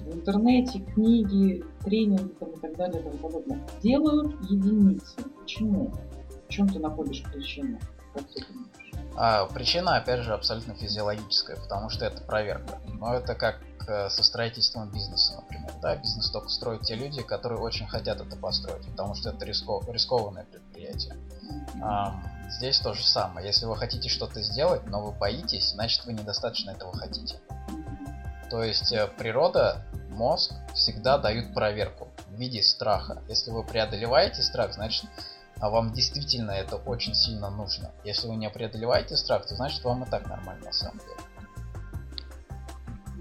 в 0.02 0.14
интернете, 0.14 0.80
книги, 0.80 1.64
тренинги 1.84 2.32
там, 2.40 2.50
и 2.50 2.60
так 2.60 2.76
далее 2.76 3.00
и 3.00 3.04
тому 3.04 3.18
подобное. 3.18 3.60
Делают 3.82 4.32
единицы. 4.50 5.22
Почему? 5.40 5.92
В 6.46 6.48
чем 6.48 6.68
ты 6.68 6.78
находишь 6.78 7.22
причину? 7.24 7.78
Как 8.14 8.24
ты 8.28 8.44
думаешь? 8.46 8.81
А 9.16 9.46
причина, 9.46 9.96
опять 9.96 10.20
же, 10.20 10.32
абсолютно 10.32 10.74
физиологическая, 10.74 11.56
потому 11.56 11.90
что 11.90 12.04
это 12.04 12.22
проверка. 12.22 12.80
Но 12.86 13.14
это 13.14 13.34
как 13.34 13.60
э, 13.86 14.08
со 14.08 14.22
строительством 14.22 14.90
бизнеса, 14.90 15.34
например. 15.36 15.72
Да, 15.80 15.96
бизнес 15.96 16.30
только 16.30 16.48
строят 16.48 16.82
те 16.82 16.94
люди, 16.94 17.22
которые 17.22 17.60
очень 17.60 17.86
хотят 17.86 18.20
это 18.20 18.36
построить, 18.36 18.86
потому 18.86 19.14
что 19.14 19.30
это 19.30 19.44
рисков, 19.44 19.88
рискованное 19.88 20.44
предприятие. 20.44 21.16
А, 21.82 22.14
здесь 22.48 22.78
то 22.80 22.94
же 22.94 23.02
самое. 23.02 23.46
Если 23.46 23.66
вы 23.66 23.76
хотите 23.76 24.08
что-то 24.08 24.42
сделать, 24.42 24.86
но 24.86 25.02
вы 25.02 25.12
боитесь, 25.12 25.70
значит 25.70 26.04
вы 26.04 26.12
недостаточно 26.14 26.70
этого 26.70 26.96
хотите. 26.96 27.36
То 28.50 28.62
есть 28.62 28.92
э, 28.92 29.06
природа, 29.06 29.84
мозг 30.10 30.52
всегда 30.74 31.18
дают 31.18 31.54
проверку 31.54 32.08
в 32.28 32.34
виде 32.34 32.62
страха. 32.62 33.22
Если 33.28 33.50
вы 33.50 33.64
преодолеваете 33.64 34.42
страх, 34.42 34.72
значит 34.74 35.06
а 35.62 35.70
вам 35.70 35.92
действительно 35.92 36.50
это 36.50 36.74
очень 36.74 37.14
сильно 37.14 37.48
нужно. 37.48 37.92
Если 38.02 38.26
вы 38.26 38.34
не 38.34 38.50
преодолеваете 38.50 39.16
страх, 39.16 39.46
то 39.46 39.54
значит 39.54 39.84
вам 39.84 40.02
и 40.02 40.10
так 40.10 40.28
нормально 40.28 40.64
на 40.64 40.72
самом 40.72 40.98
деле. 40.98 41.20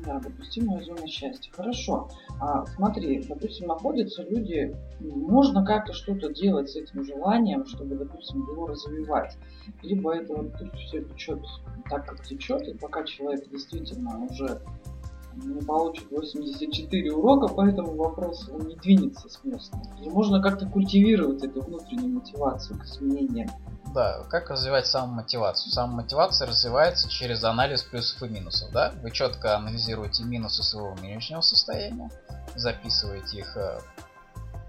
Да, 0.03 0.19
допустимая 0.19 0.83
зона 0.83 1.07
счастья. 1.07 1.51
Хорошо. 1.51 2.09
А, 2.39 2.65
смотри, 2.65 3.23
допустим, 3.29 3.67
находятся 3.67 4.23
люди, 4.23 4.75
можно 4.99 5.63
как-то 5.63 5.93
что-то 5.93 6.33
делать 6.33 6.71
с 6.71 6.75
этим 6.75 7.03
желанием, 7.05 7.63
чтобы, 7.67 7.93
допустим, 7.93 8.41
его 8.49 8.65
развивать. 8.65 9.37
Либо 9.83 10.15
это 10.15 10.33
вот 10.33 10.51
пусть 10.57 10.73
все 10.87 11.03
течет 11.03 11.41
так, 11.91 12.07
как 12.07 12.25
течет, 12.25 12.67
и 12.67 12.73
пока 12.73 13.03
человек 13.03 13.47
действительно 13.51 14.17
уже 14.25 14.63
не 15.35 15.61
получит 15.61 16.09
84 16.11 17.11
урока 17.13 17.53
по 17.53 17.65
этому 17.65 17.95
вопросу, 17.95 18.53
он 18.53 18.67
не 18.67 18.75
двинется 18.75 19.29
с 19.29 19.43
места. 19.43 19.77
И 20.01 20.09
можно 20.09 20.41
как-то 20.41 20.65
культивировать 20.65 21.43
эту 21.43 21.61
внутреннюю 21.61 22.15
мотивацию 22.15 22.79
к 22.79 22.85
изменениям. 22.85 23.49
Да, 23.93 24.23
как 24.29 24.49
развивать 24.49 24.87
самомотивацию? 24.87 25.71
Самомотивация 25.71 26.47
развивается 26.47 27.09
через 27.09 27.43
анализ 27.43 27.83
плюсов 27.83 28.23
и 28.23 28.29
минусов, 28.29 28.71
да? 28.71 28.93
Вы 29.01 29.11
четко 29.11 29.57
анализируете 29.57 30.23
минусы 30.23 30.63
своего 30.63 30.95
нынешнего 30.95 31.41
состояния, 31.41 32.09
записываете 32.55 33.39
их, 33.39 33.57
э, 33.57 33.79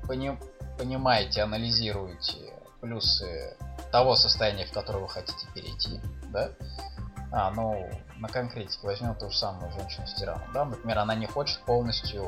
пони, 0.07 0.37
понимаете, 0.77 1.43
анализируете 1.43 2.53
плюсы 2.81 3.57
того 3.93 4.17
состояния, 4.17 4.67
в 4.67 4.73
которое 4.73 4.99
вы 4.99 5.09
хотите 5.09 5.47
перейти, 5.55 6.01
да? 6.33 6.51
А, 7.33 7.51
ну, 7.51 7.89
на 8.19 8.29
конкретике 8.29 8.87
возьмем 8.87 9.15
ту 9.15 9.31
же 9.31 9.39
самую 9.39 9.73
женщину 9.73 10.07
с 10.07 10.15
тираном, 10.15 10.53
да, 10.53 10.67
например, 10.67 10.99
она 10.99 11.15
не 11.15 11.27
хочет 11.27 11.61
полностью 11.61 12.27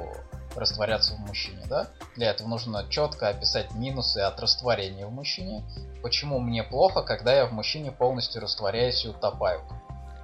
растворяться 0.57 1.15
в 1.15 1.19
мужчине, 1.19 1.63
да, 1.69 1.89
для 2.17 2.31
этого 2.31 2.49
нужно 2.49 2.89
четко 2.89 3.29
описать 3.29 3.73
минусы 3.75 4.19
от 4.19 4.41
растворения 4.41 5.07
в 5.07 5.13
мужчине, 5.13 5.63
почему 6.03 6.39
мне 6.39 6.63
плохо, 6.63 7.03
когда 7.03 7.35
я 7.35 7.47
в 7.47 7.53
мужчине 7.53 7.93
полностью 7.93 8.41
растворяюсь 8.41 9.05
и 9.05 9.09
утопаю, 9.09 9.61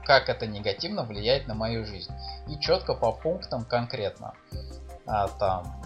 как 0.04 0.30
это 0.30 0.46
негативно 0.46 1.02
влияет 1.02 1.46
на 1.46 1.54
мою 1.54 1.84
жизнь, 1.84 2.12
и 2.48 2.58
четко 2.58 2.94
по 2.94 3.12
пунктам 3.12 3.64
конкретно, 3.66 4.32
а, 5.06 5.28
там, 5.28 5.79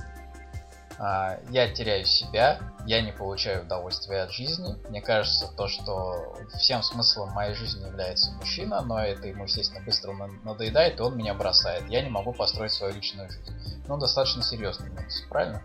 я 0.99 1.73
теряю 1.75 2.05
себя, 2.05 2.61
я 2.87 3.01
не 3.03 3.13
получаю 3.13 3.65
удовольствия 3.65 4.23
от 4.23 4.33
жизни. 4.33 4.77
Мне 4.89 5.01
кажется, 5.01 5.51
то, 5.57 5.69
что 5.69 6.37
всем 6.59 6.83
смыслом 6.83 7.31
моей 7.33 7.55
жизни 7.55 7.87
является 7.87 8.31
мужчина, 8.33 8.81
но 8.83 9.03
это 9.03 9.27
ему, 9.27 9.45
естественно, 9.45 9.85
быстро 9.85 10.13
надоедает, 10.45 10.99
и 10.99 11.03
он 11.03 11.17
меня 11.17 11.35
бросает. 11.35 11.89
Я 11.89 12.03
не 12.03 12.11
могу 12.11 12.33
построить 12.33 12.73
свою 12.73 12.95
личную 12.95 13.31
жизнь. 13.31 13.53
Ну, 13.89 13.97
достаточно 13.97 14.43
серьезный 14.43 14.91
минус, 14.91 15.25
правильно? 15.29 15.63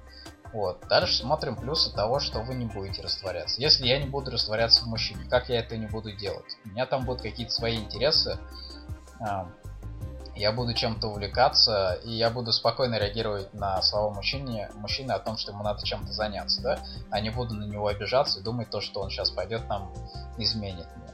Вот. 0.52 0.84
Дальше 0.90 1.18
смотрим 1.18 1.56
плюсы 1.56 1.94
того, 1.94 2.20
что 2.20 2.40
вы 2.40 2.56
не 2.56 2.66
будете 2.66 3.04
растворяться. 3.04 3.62
Если 3.62 3.86
я 3.86 4.00
не 4.00 4.08
буду 4.08 4.32
растворяться 4.32 4.84
в 4.84 4.88
мужчине, 4.88 5.24
как 5.30 5.50
я 5.50 5.60
это 5.60 5.78
не 5.78 5.86
буду 5.86 6.12
делать? 6.12 6.58
У 6.66 6.70
меня 6.70 6.86
там 6.86 7.06
будут 7.06 7.22
какие-то 7.22 7.54
свои 7.54 7.78
интересы, 7.78 8.40
я 10.40 10.54
буду 10.54 10.74
чем-то 10.74 11.08
увлекаться, 11.08 12.00
и 12.04 12.12
я 12.12 12.30
буду 12.30 12.54
спокойно 12.54 12.96
реагировать 12.96 13.54
на 13.54 13.82
слова 13.82 14.14
мужчины, 14.14 14.70
мужчины 14.76 15.12
о 15.12 15.20
том, 15.20 15.38
что 15.38 15.52
ему 15.52 15.64
надо 15.64 15.86
чем-то 15.86 16.14
заняться, 16.14 16.62
да, 16.62 16.80
а 17.12 17.20
не 17.20 17.30
буду 17.30 17.56
на 17.56 17.66
него 17.66 17.88
обижаться 17.88 18.40
и 18.40 18.44
думать 18.44 18.70
то, 18.70 18.80
что 18.80 19.02
он 19.02 19.10
сейчас 19.10 19.32
пойдет 19.32 19.68
там 19.68 19.94
изменит 20.38 20.88
мне. 20.96 21.14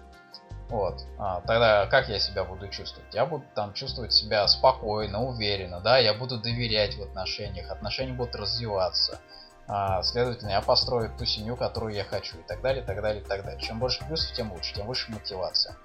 Вот. 0.70 1.02
А, 1.18 1.42
тогда 1.42 1.88
как 1.88 2.08
я 2.08 2.20
себя 2.20 2.44
буду 2.44 2.68
чувствовать? 2.68 3.14
Я 3.14 3.26
буду 3.26 3.46
там 3.56 3.74
чувствовать 3.74 4.14
себя 4.14 4.48
спокойно, 4.48 5.24
уверенно, 5.24 5.80
да, 5.80 5.98
я 5.98 6.14
буду 6.14 6.40
доверять 6.40 6.96
в 6.96 7.02
отношениях, 7.02 7.72
отношения 7.72 8.14
будут 8.14 8.36
развиваться. 8.36 9.20
А, 9.68 10.04
следовательно, 10.04 10.52
я 10.52 10.62
построю 10.62 11.12
ту 11.18 11.26
семью, 11.26 11.56
которую 11.56 11.96
я 11.96 12.04
хочу, 12.04 12.38
и 12.38 12.44
так 12.44 12.62
далее, 12.62 12.84
и 12.84 12.86
так 12.86 13.02
далее, 13.02 13.24
и 13.24 13.26
так 13.26 13.44
далее. 13.44 13.60
Чем 13.60 13.80
больше 13.80 14.06
плюсов, 14.06 14.36
тем 14.36 14.52
лучше, 14.54 14.76
тем 14.76 14.86
выше 14.86 15.12
мотивация. 15.12 15.76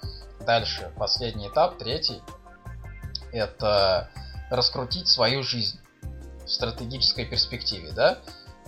Дальше, 0.40 0.92
последний 0.98 1.48
этап, 1.48 1.78
третий, 1.78 2.22
это 3.32 4.10
раскрутить 4.50 5.08
свою 5.08 5.42
жизнь 5.42 5.78
в 6.44 6.48
стратегической 6.48 7.24
перспективе, 7.24 7.92
да? 7.92 8.18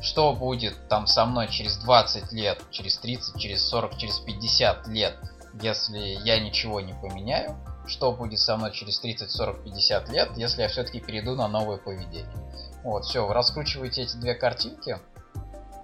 что 0.03 0.33
будет 0.35 0.89
там 0.89 1.07
со 1.07 1.25
мной 1.25 1.49
через 1.49 1.77
20 1.79 2.33
лет, 2.33 2.61
через 2.71 2.99
30, 2.99 3.41
через 3.41 3.65
40, 3.69 3.97
через 3.97 4.19
50 4.19 4.89
лет, 4.89 5.17
если 5.61 5.99
я 5.99 6.41
ничего 6.41 6.81
не 6.81 6.93
поменяю, 6.93 7.57
что 7.87 8.13
будет 8.13 8.41
со 8.41 8.57
мной 8.57 8.73
через 8.73 8.99
30, 8.99 9.31
40, 9.31 9.65
50 9.65 10.09
лет, 10.09 10.31
если 10.37 10.63
я 10.63 10.69
все-таки 10.69 11.01
перейду 11.01 11.37
на 11.37 11.47
новое 11.47 11.77
поведение. 11.77 12.27
Вот, 12.83 13.05
все, 13.05 13.25
вы 13.25 13.33
раскручиваете 13.33 14.03
эти 14.03 14.17
две 14.17 14.35
картинки. 14.35 14.99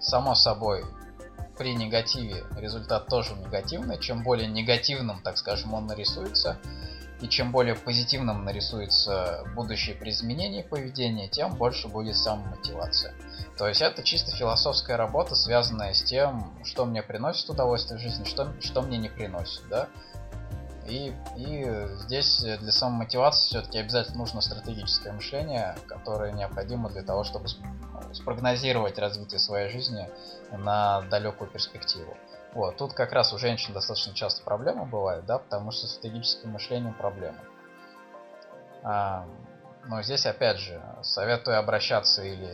Само 0.00 0.34
собой, 0.34 0.84
при 1.56 1.74
негативе 1.74 2.44
результат 2.56 3.06
тоже 3.06 3.34
негативный. 3.34 4.00
Чем 4.00 4.24
более 4.24 4.48
негативным, 4.48 5.22
так 5.22 5.38
скажем, 5.38 5.74
он 5.74 5.86
нарисуется, 5.86 6.58
и 7.20 7.28
чем 7.28 7.50
более 7.50 7.74
позитивным 7.74 8.44
нарисуется 8.44 9.44
будущее 9.54 9.96
при 9.96 10.10
изменении 10.10 10.62
поведения, 10.62 11.28
тем 11.28 11.54
больше 11.54 11.88
будет 11.88 12.16
самомотивация. 12.16 13.14
То 13.56 13.66
есть 13.66 13.82
это 13.82 14.02
чисто 14.02 14.30
философская 14.30 14.96
работа, 14.96 15.34
связанная 15.34 15.92
с 15.92 16.02
тем, 16.02 16.54
что 16.64 16.84
мне 16.84 17.02
приносит 17.02 17.50
удовольствие 17.50 17.98
в 17.98 18.02
жизни, 18.02 18.24
что, 18.24 18.52
что 18.60 18.82
мне 18.82 18.98
не 18.98 19.08
приносит, 19.08 19.62
да. 19.68 19.88
И, 20.86 21.12
и 21.36 21.86
здесь 22.04 22.40
для 22.40 22.72
самомотивации 22.72 23.48
все-таки 23.48 23.78
обязательно 23.78 24.18
нужно 24.18 24.40
стратегическое 24.40 25.12
мышление, 25.12 25.76
которое 25.86 26.32
необходимо 26.32 26.88
для 26.88 27.02
того, 27.02 27.24
чтобы 27.24 27.46
спрогнозировать 28.14 28.98
развитие 28.98 29.38
своей 29.38 29.68
жизни 29.70 30.08
на 30.50 31.02
далекую 31.02 31.50
перспективу. 31.50 32.16
Вот, 32.58 32.76
тут 32.76 32.92
как 32.92 33.12
раз 33.12 33.32
у 33.32 33.38
женщин 33.38 33.72
достаточно 33.72 34.12
часто 34.14 34.42
проблемы 34.42 34.84
бывают, 34.84 35.24
да, 35.26 35.38
потому 35.38 35.70
что 35.70 35.86
стратегическим 35.86 36.50
мышлением 36.50 36.92
проблемы. 36.92 37.38
А, 38.82 39.28
но 39.86 40.02
здесь 40.02 40.26
опять 40.26 40.56
же 40.56 40.82
советую 41.02 41.60
обращаться 41.60 42.24
или 42.24 42.50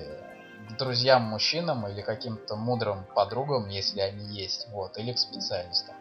к 0.69 0.77
друзьям-мужчинам, 0.77 1.89
или 1.89 2.03
каким-то 2.03 2.55
мудрым 2.55 3.07
подругам, 3.15 3.71
если 3.71 4.01
они 4.01 4.27
есть, 4.27 4.69
вот, 4.73 4.99
или 4.99 5.15
к 5.15 5.19
специалистам. 5.19 5.95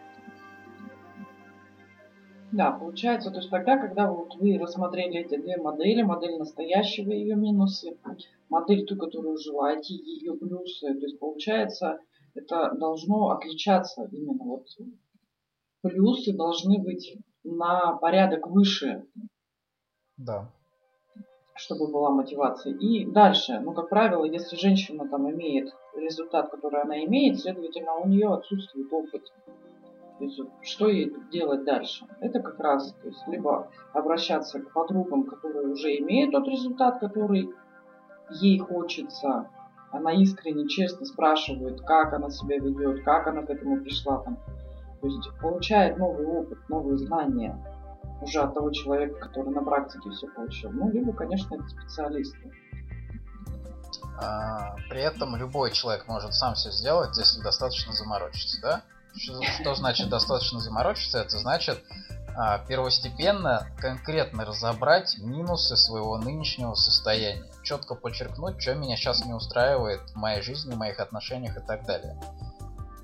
Да, 2.52 2.72
получается, 2.72 3.30
то 3.30 3.38
есть 3.38 3.48
тогда, 3.48 3.78
когда 3.78 4.12
вот 4.12 4.36
вы 4.36 4.58
рассмотрели 4.58 5.20
эти 5.20 5.40
две 5.40 5.56
модели, 5.56 6.02
модель 6.02 6.36
настоящего 6.36 7.10
ее 7.10 7.36
минусы, 7.36 7.96
модель 8.50 8.84
ту, 8.84 8.96
которую 8.96 9.38
желаете, 9.38 9.94
ее 9.94 10.34
плюсы, 10.34 10.92
то 10.92 11.06
есть 11.06 11.18
получается, 11.18 12.00
это 12.34 12.72
должно 12.74 13.30
отличаться 13.30 14.08
именно 14.12 14.44
вот 14.44 14.66
плюсы 15.84 16.32
должны 16.32 16.78
быть 16.78 17.18
на 17.44 17.92
порядок 17.92 18.46
выше. 18.48 19.06
Да. 20.16 20.50
Чтобы 21.54 21.88
была 21.88 22.10
мотивация. 22.10 22.74
И 22.74 23.04
дальше, 23.04 23.60
ну, 23.60 23.72
как 23.74 23.90
правило, 23.90 24.24
если 24.24 24.56
женщина 24.56 25.06
там 25.08 25.30
имеет 25.30 25.72
результат, 25.94 26.50
который 26.50 26.82
она 26.82 27.04
имеет, 27.04 27.38
следовательно, 27.38 27.96
у 27.96 28.08
нее 28.08 28.32
отсутствует 28.32 28.92
опыт. 28.92 29.30
То 30.18 30.24
есть, 30.24 30.40
что 30.62 30.88
ей 30.88 31.14
делать 31.30 31.64
дальше? 31.64 32.06
Это 32.20 32.40
как 32.40 32.58
раз, 32.60 32.92
то 32.94 33.08
есть, 33.08 33.26
либо 33.28 33.70
обращаться 33.92 34.60
к 34.60 34.72
подругам, 34.72 35.24
которые 35.24 35.68
уже 35.68 35.96
имеют 35.98 36.32
тот 36.32 36.48
результат, 36.48 36.98
который 36.98 37.50
ей 38.30 38.58
хочется, 38.58 39.50
она 39.94 40.12
искренне, 40.12 40.68
честно 40.68 41.06
спрашивает, 41.06 41.80
как 41.82 42.12
она 42.12 42.30
себя 42.30 42.58
ведет, 42.58 43.04
как 43.04 43.28
она 43.28 43.42
к 43.42 43.50
этому 43.50 43.80
пришла. 43.80 44.18
Там. 44.18 44.38
То 45.00 45.06
есть 45.06 45.30
получает 45.40 45.96
новый 45.98 46.26
опыт, 46.26 46.58
новые 46.68 46.98
знания 46.98 47.56
уже 48.20 48.40
от 48.40 48.54
того 48.54 48.70
человека, 48.70 49.20
который 49.20 49.52
на 49.52 49.62
практике 49.62 50.10
все 50.10 50.26
получил. 50.28 50.70
Ну, 50.72 50.90
либо, 50.90 51.12
конечно, 51.12 51.54
это 51.54 51.68
специалисты. 51.68 52.50
А, 54.20 54.76
при 54.88 55.00
этом 55.00 55.36
любой 55.36 55.70
человек 55.72 56.08
может 56.08 56.34
сам 56.34 56.54
все 56.54 56.70
сделать, 56.70 57.16
если 57.16 57.42
достаточно 57.42 57.92
заморочиться, 57.92 58.60
да? 58.62 58.82
Что, 59.16 59.74
значит 59.74 60.08
достаточно 60.08 60.58
заморочиться? 60.58 61.18
Это 61.18 61.38
значит 61.38 61.84
а, 62.36 62.58
первостепенно 62.66 63.68
конкретно 63.78 64.44
разобрать 64.44 65.18
минусы 65.18 65.76
своего 65.76 66.18
нынешнего 66.18 66.74
состояния. 66.74 67.53
Четко 67.64 67.94
подчеркнуть, 67.94 68.60
что 68.60 68.74
меня 68.74 68.96
сейчас 68.96 69.24
не 69.24 69.32
устраивает 69.32 70.00
в 70.10 70.16
моей 70.16 70.42
жизни, 70.42 70.72
в 70.72 70.76
моих 70.76 71.00
отношениях 71.00 71.56
и 71.56 71.60
так 71.60 71.86
далее. 71.86 72.20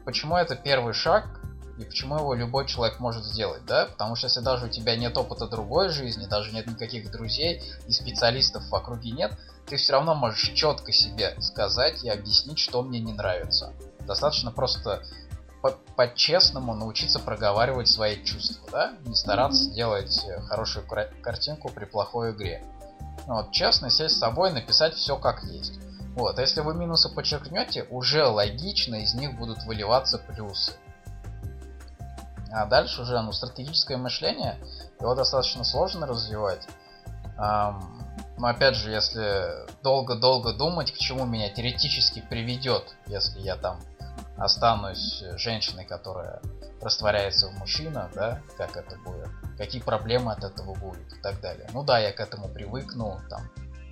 Почему 0.04 0.36
это 0.36 0.54
первый 0.54 0.92
шаг 0.92 1.40
и 1.78 1.84
почему 1.84 2.16
его 2.16 2.34
любой 2.34 2.66
человек 2.66 3.00
может 3.00 3.24
сделать, 3.24 3.64
да? 3.64 3.86
Потому 3.86 4.16
что 4.16 4.26
если 4.26 4.40
даже 4.40 4.66
у 4.66 4.68
тебя 4.68 4.96
нет 4.96 5.16
опыта 5.16 5.46
другой 5.46 5.88
жизни, 5.88 6.26
даже 6.26 6.52
нет 6.52 6.66
никаких 6.66 7.10
друзей 7.10 7.62
и 7.88 7.92
специалистов 7.92 8.68
в 8.68 8.74
округе 8.74 9.12
нет, 9.12 9.32
ты 9.66 9.76
все 9.76 9.94
равно 9.94 10.14
можешь 10.14 10.50
четко 10.50 10.92
себе 10.92 11.34
сказать 11.40 12.04
и 12.04 12.10
объяснить, 12.10 12.58
что 12.58 12.82
мне 12.82 13.00
не 13.00 13.14
нравится. 13.14 13.72
Достаточно 14.00 14.52
просто 14.52 15.02
по-честному 15.96 16.74
научиться 16.74 17.18
проговаривать 17.18 17.88
свои 17.88 18.22
чувства, 18.24 18.68
да? 18.70 18.92
Не 19.04 19.14
стараться 19.14 19.70
mm-hmm. 19.70 19.74
делать 19.74 20.26
хорошую 20.48 20.86
картинку 21.22 21.70
при 21.70 21.86
плохой 21.86 22.32
игре. 22.32 22.62
Вот, 23.26 23.52
честно 23.52 23.90
сесть 23.90 24.16
с 24.16 24.18
собой, 24.18 24.52
написать 24.52 24.94
все 24.94 25.16
как 25.16 25.44
есть. 25.44 25.78
Вот, 26.14 26.38
а 26.38 26.42
если 26.42 26.60
вы 26.60 26.74
минусы 26.74 27.08
подчеркнете, 27.08 27.84
уже 27.84 28.24
логично 28.26 28.96
из 28.96 29.14
них 29.14 29.36
будут 29.38 29.62
выливаться 29.64 30.18
плюсы. 30.18 30.72
А 32.52 32.66
дальше 32.66 33.02
уже, 33.02 33.20
ну, 33.22 33.32
стратегическое 33.32 33.96
мышление, 33.96 34.58
его 34.98 35.14
достаточно 35.14 35.62
сложно 35.62 36.06
развивать. 36.06 36.66
Эм, 37.38 38.04
но 38.38 38.48
опять 38.48 38.74
же, 38.74 38.90
если 38.90 39.66
долго-долго 39.82 40.52
думать, 40.52 40.92
к 40.92 40.96
чему 40.98 41.26
меня 41.26 41.48
теоретически 41.48 42.24
приведет, 42.28 42.96
если 43.06 43.40
я 43.40 43.56
там 43.56 43.80
останусь 44.40 45.22
женщиной, 45.36 45.84
которая 45.84 46.40
растворяется 46.80 47.48
в 47.48 47.58
мужчинах, 47.58 48.10
да, 48.14 48.40
как 48.56 48.76
это 48.76 48.96
будет, 49.04 49.28
какие 49.58 49.82
проблемы 49.82 50.32
от 50.32 50.42
этого 50.42 50.74
будут 50.74 51.12
и 51.12 51.20
так 51.20 51.40
далее. 51.40 51.68
Ну 51.74 51.84
да, 51.84 51.98
я 51.98 52.10
к 52.10 52.20
этому 52.20 52.48
привыкну, 52.48 53.20
там, 53.28 53.42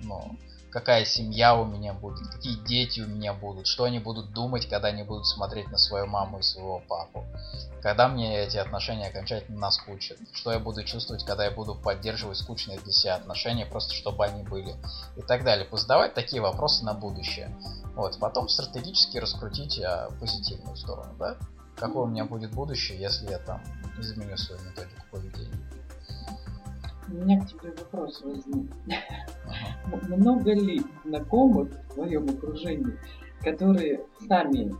ну, 0.01 0.37
какая 0.71 1.05
семья 1.05 1.55
у 1.55 1.65
меня 1.65 1.93
будет, 1.93 2.27
какие 2.27 2.55
дети 2.55 3.01
у 3.01 3.07
меня 3.07 3.33
будут, 3.33 3.67
что 3.67 3.85
они 3.85 3.99
будут 3.99 4.31
думать, 4.31 4.67
когда 4.67 4.89
они 4.89 5.03
будут 5.03 5.25
смотреть 5.25 5.67
на 5.69 5.77
свою 5.77 6.05
маму 6.05 6.39
и 6.39 6.43
своего 6.43 6.79
папу. 6.87 7.25
Когда 7.81 8.07
мне 8.07 8.39
эти 8.39 8.57
отношения 8.57 9.07
окончательно 9.07 9.59
наскучат, 9.59 10.17
что 10.33 10.51
я 10.51 10.59
буду 10.59 10.83
чувствовать, 10.83 11.23
когда 11.25 11.45
я 11.45 11.51
буду 11.51 11.75
поддерживать 11.75 12.37
скучные 12.37 12.79
для 12.79 12.91
себя 12.91 13.15
отношения, 13.15 13.65
просто 13.65 13.93
чтобы 13.93 14.25
они 14.25 14.43
были 14.43 14.75
и 15.15 15.21
так 15.21 15.43
далее. 15.43 15.65
Позадавать 15.65 16.13
такие 16.13 16.41
вопросы 16.41 16.83
на 16.83 16.93
будущее. 16.93 17.55
Вот, 17.95 18.19
потом 18.19 18.49
стратегически 18.49 19.17
раскрутить 19.17 19.79
а, 19.79 20.09
позитивную 20.19 20.75
сторону, 20.75 21.15
да? 21.17 21.37
Какое 21.77 22.03
у 22.03 22.07
меня 22.07 22.25
будет 22.25 22.51
будущее, 22.51 22.99
если 22.99 23.29
я 23.29 23.39
там 23.39 23.63
изменю 23.97 24.35
свою 24.37 24.61
методику 24.61 25.01
поведения. 25.11 25.68
У 27.11 27.15
меня 27.15 27.41
к 27.41 27.47
тебе 27.47 27.71
вопрос 27.71 28.21
возник. 28.21 28.71
Ага. 29.45 30.07
Много 30.15 30.53
ли 30.53 30.83
знакомых 31.03 31.69
в 31.71 31.93
твоем 31.95 32.29
окружении, 32.29 32.99
которые 33.41 34.05
сами 34.27 34.75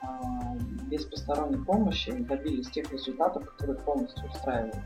а, 0.00 0.56
без 0.90 1.04
посторонней 1.04 1.62
помощи 1.62 2.12
добились 2.12 2.70
тех 2.70 2.90
результатов, 2.90 3.44
которые 3.44 3.78
полностью 3.80 4.26
устраивают? 4.30 4.76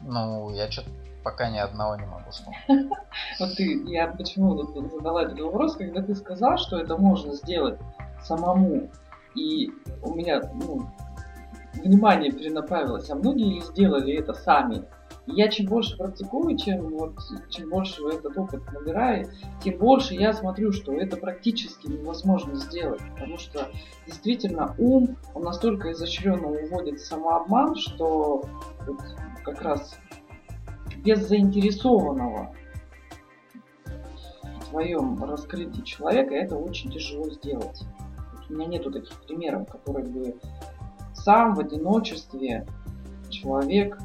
Ну, 0.00 0.50
я 0.50 0.68
что-то 0.68 0.90
пока 1.22 1.48
ни 1.48 1.58
одного 1.58 1.94
не 1.94 2.06
могу 2.06 2.28
вспомнить. 2.30 2.90
Вот 3.38 3.54
ты, 3.56 3.84
я 3.84 4.08
почему 4.08 4.60
задала 4.88 5.22
этот 5.22 5.38
вопрос, 5.38 5.76
когда 5.76 6.02
ты 6.02 6.16
сказал, 6.16 6.58
что 6.58 6.78
это 6.80 6.96
можно 6.96 7.34
сделать 7.34 7.78
самому. 8.24 8.90
И 9.34 9.70
у 10.02 10.14
меня 10.14 10.40
ну, 10.54 10.86
внимание 11.74 12.30
перенаправилось, 12.30 13.10
а 13.10 13.14
многие 13.14 13.60
сделали 13.60 14.14
это 14.14 14.34
сами. 14.34 14.84
И 15.26 15.34
я 15.34 15.48
чем 15.48 15.66
больше 15.66 15.96
практикую, 15.96 16.56
чем, 16.58 16.88
вот, 16.88 17.14
чем 17.48 17.70
больше 17.70 18.02
этот 18.08 18.36
опыт 18.36 18.60
набираю, 18.72 19.28
тем 19.62 19.78
больше 19.78 20.14
я 20.14 20.32
смотрю, 20.32 20.72
что 20.72 20.92
это 20.92 21.16
практически 21.16 21.86
невозможно 21.86 22.56
сделать. 22.56 23.00
Потому 23.14 23.38
что 23.38 23.68
действительно 24.06 24.74
ум, 24.78 25.16
он 25.34 25.44
настолько 25.44 25.92
изощренно 25.92 26.48
уводит 26.48 27.00
самообман, 27.00 27.76
что 27.76 28.44
вот, 28.86 28.98
как 29.44 29.62
раз 29.62 29.96
без 31.04 31.26
заинтересованного 31.26 32.54
в 33.84 34.70
твоем 34.70 35.22
раскрытии 35.22 35.82
человека 35.82 36.34
это 36.34 36.56
очень 36.56 36.90
тяжело 36.90 37.30
сделать. 37.30 37.84
У 38.52 38.54
меня 38.54 38.66
нету 38.66 38.92
таких 38.92 39.18
примеров, 39.22 39.66
которые 39.66 40.06
бы 40.06 40.38
сам 41.14 41.54
в 41.54 41.60
одиночестве 41.60 42.66
человек 43.30 43.98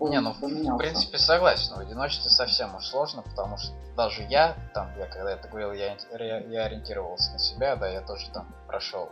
не, 0.00 0.20
ну, 0.20 0.32
поменялся. 0.32 0.74
в 0.74 0.78
принципе, 0.78 1.18
согласен. 1.18 1.74
В 1.74 1.80
одиночестве 1.80 2.30
совсем 2.30 2.74
уж 2.74 2.86
сложно, 2.86 3.22
потому 3.22 3.58
что 3.58 3.74
даже 3.96 4.22
я, 4.22 4.56
там, 4.72 4.88
я 4.96 5.06
когда 5.06 5.32
это 5.32 5.48
говорил, 5.48 5.72
я, 5.72 5.96
я 6.18 6.64
ориентировался 6.64 7.32
на 7.32 7.38
себя, 7.38 7.76
да, 7.76 7.88
я 7.88 8.00
тоже 8.00 8.30
там 8.32 8.46
прошел 8.66 9.10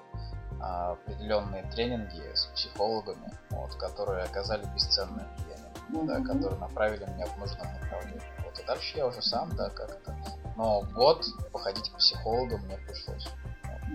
а, 0.60 0.92
определенные 0.92 1.64
тренинги 1.72 2.22
с 2.34 2.46
психологами, 2.46 3.34
вот, 3.50 3.74
которые 3.74 4.24
оказали 4.24 4.64
бесценное 4.74 5.26
влияние 5.38 5.66
mm-hmm. 5.90 6.06
да, 6.06 6.20
которые 6.20 6.58
направили 6.58 7.04
меня 7.04 7.26
в 7.26 7.38
нужном 7.38 7.66
направлении. 7.80 8.22
Вот, 8.44 8.58
и 8.58 8.64
дальше 8.64 8.98
я 8.98 9.06
уже 9.06 9.22
сам, 9.22 9.54
да, 9.56 9.70
как-то. 9.70 10.14
Но 10.56 10.82
год 10.94 11.24
походить 11.52 11.90
к 11.90 11.96
психологу 11.96 12.58
мне 12.58 12.78
пришлось. 12.78 13.26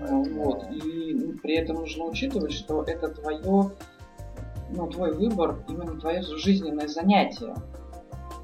Вот, 0.09 0.65
и 0.71 1.13
ну, 1.13 1.33
при 1.33 1.55
этом 1.55 1.77
нужно 1.77 2.05
учитывать, 2.05 2.51
что 2.53 2.83
это 2.83 3.09
твое, 3.09 3.71
ну, 4.71 4.87
твой 4.87 5.13
выбор, 5.13 5.63
именно 5.67 5.99
твое 5.99 6.21
жизненное 6.21 6.87
занятие. 6.87 7.53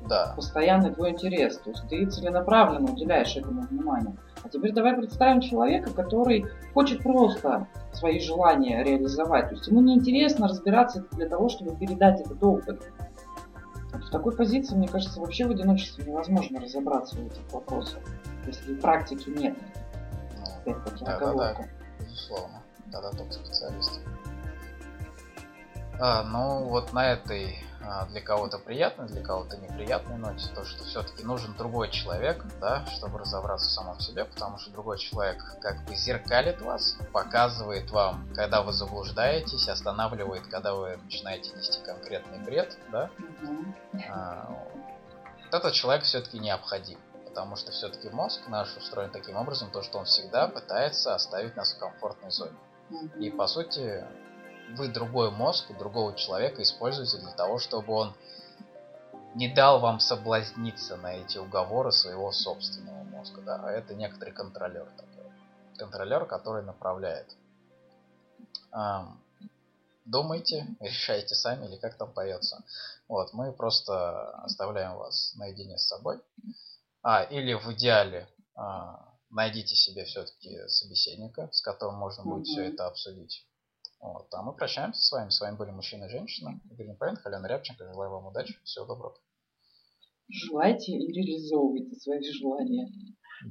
Да. 0.08 0.34
Постоянный 0.36 0.94
твой 0.94 1.12
интерес. 1.12 1.58
То 1.58 1.72
есть 1.72 1.88
ты 1.90 2.06
целенаправленно 2.06 2.92
уделяешь 2.92 3.36
этому 3.36 3.64
внимание. 3.64 4.16
А 4.44 4.50
теперь 4.50 4.72
давай 4.72 4.96
представим 4.96 5.42
человека, 5.42 5.92
который 5.92 6.46
хочет 6.74 7.04
просто 7.04 7.68
свои 7.92 8.20
желания 8.20 8.84
реализовать. 8.84 9.50
То 9.50 9.56
есть 9.56 9.68
ему 9.68 9.82
неинтересно 9.82 10.48
разбираться 10.48 11.06
для 11.12 11.28
того, 11.28 11.50
чтобы 11.50 11.76
передать 11.76 12.22
этот 12.22 12.42
опыт. 12.42 12.82
В 13.92 14.10
такой 14.10 14.36
позиции, 14.36 14.76
мне 14.76 14.88
кажется, 14.88 15.20
вообще 15.20 15.46
в 15.46 15.52
одиночестве 15.52 16.06
невозможно 16.06 16.62
разобраться 16.62 17.16
в 17.18 17.26
этих 17.26 17.52
вопросах, 17.52 18.00
если 18.46 18.76
практики 18.76 19.30
нет. 19.30 19.58
Опять-таки, 20.72 21.06
да, 21.06 21.20
да, 21.20 21.34
да, 21.34 21.68
безусловно. 22.00 22.64
Да-да, 22.88 23.12
тот 23.12 23.34
специалист. 23.34 24.00
А, 26.00 26.24
ну, 26.24 26.66
вот 26.66 26.94
на 26.94 27.14
этой 27.14 27.64
а, 27.82 28.06
для 28.06 28.22
кого-то 28.22 28.60
приятной, 28.60 29.08
для 29.08 29.24
кого-то 29.24 29.58
неприятной 29.58 30.18
ноте, 30.18 30.48
то, 30.54 30.66
что 30.66 30.84
все-таки 30.84 31.24
нужен 31.24 31.56
другой 31.56 31.90
человек, 31.90 32.44
да, 32.60 32.86
чтобы 32.88 33.20
разобраться 33.20 33.68
в 33.68 33.72
самом 33.72 34.00
себе, 34.00 34.26
потому 34.26 34.58
что 34.58 34.72
другой 34.72 35.00
человек 35.00 35.42
как 35.62 35.84
бы 35.86 35.96
зеркалит 35.96 36.62
вас, 36.62 36.98
показывает 37.14 37.90
вам, 37.92 38.28
когда 38.36 38.62
вы 38.62 38.74
заблуждаетесь, 38.74 39.68
останавливает, 39.70 40.46
когда 40.48 40.74
вы 40.74 40.98
начинаете 40.98 41.52
нести 41.56 41.82
конкретный 41.84 42.40
бред, 42.40 42.78
да. 42.92 43.10
А, 44.10 44.50
вот 45.46 45.54
этот 45.54 45.74
человек 45.74 46.04
все-таки 46.04 46.40
необходим, 46.40 47.00
потому 47.38 47.56
что 47.56 47.72
все-таки 47.72 48.10
мозг 48.10 48.42
наш 48.48 48.76
устроен 48.78 49.12
таким 49.12 49.36
образом, 49.36 49.70
то, 49.70 49.84
что 49.84 50.00
он 50.00 50.06
всегда 50.06 50.48
пытается 50.48 51.14
оставить 51.14 51.56
нас 51.56 51.72
в 51.72 51.78
комфортной 51.78 52.32
зоне. 52.32 52.58
И 53.20 53.30
по 53.30 53.46
сути, 53.46 54.04
вы 54.76 54.88
другой 54.88 55.30
мозг 55.30 55.66
другого 55.78 56.16
человека 56.16 56.64
используете 56.64 57.20
для 57.20 57.32
того, 57.34 57.60
чтобы 57.60 57.94
он 57.94 58.16
не 59.36 59.54
дал 59.54 59.80
вам 59.80 60.00
соблазниться 60.00 60.98
на 60.98 61.14
эти 61.14 61.38
уговоры 61.38 61.92
своего 61.92 62.32
собственного 62.32 63.04
мозга. 63.04 63.40
Да? 63.44 63.62
А 63.64 63.72
это 63.72 63.94
некоторый 63.94 64.32
контролер 64.32 64.88
такой. 64.98 65.32
Контролер, 65.78 66.26
который 66.26 66.64
направляет. 66.64 67.28
Думайте, 70.06 70.66
решайте 70.80 71.36
сами, 71.36 71.68
или 71.68 71.76
как 71.76 71.98
там 71.98 72.12
поется. 72.12 72.64
Вот, 73.08 73.32
мы 73.34 73.52
просто 73.52 74.32
оставляем 74.44 74.96
вас 74.96 75.34
наедине 75.36 75.78
с 75.78 75.86
собой. 75.88 76.20
А, 77.10 77.24
или 77.24 77.54
в 77.54 77.72
идеале 77.72 78.28
а, 78.54 79.16
найдите 79.30 79.76
себе 79.76 80.04
все-таки 80.04 80.68
собеседника, 80.68 81.48
с 81.54 81.62
которым 81.62 81.96
можно 81.96 82.26
будет 82.26 82.42
mm-hmm. 82.42 82.52
все 82.52 82.64
это 82.66 82.86
обсудить. 82.86 83.48
Вот, 84.02 84.28
а 84.34 84.44
мы 84.44 84.54
прощаемся 84.54 85.00
с 85.02 85.10
вами. 85.14 85.30
С 85.30 85.40
вами 85.40 85.56
были 85.56 85.72
мужчина 85.72 86.04
и 86.04 86.10
женщина. 86.10 86.60
Игорь 86.70 86.90
Непоин, 86.90 87.16
Халена 87.16 87.48
Рябченко. 87.48 87.86
Желаю 87.94 88.12
вам 88.12 88.26
удачи. 88.26 88.60
Всего 88.66 88.86
доброго. 88.88 89.16
Желайте 90.30 90.92
и 90.92 91.14
реализовывайте 91.14 91.96
свои 91.96 92.22
желания. 92.30 92.90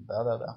Да-да-да. 0.05 0.55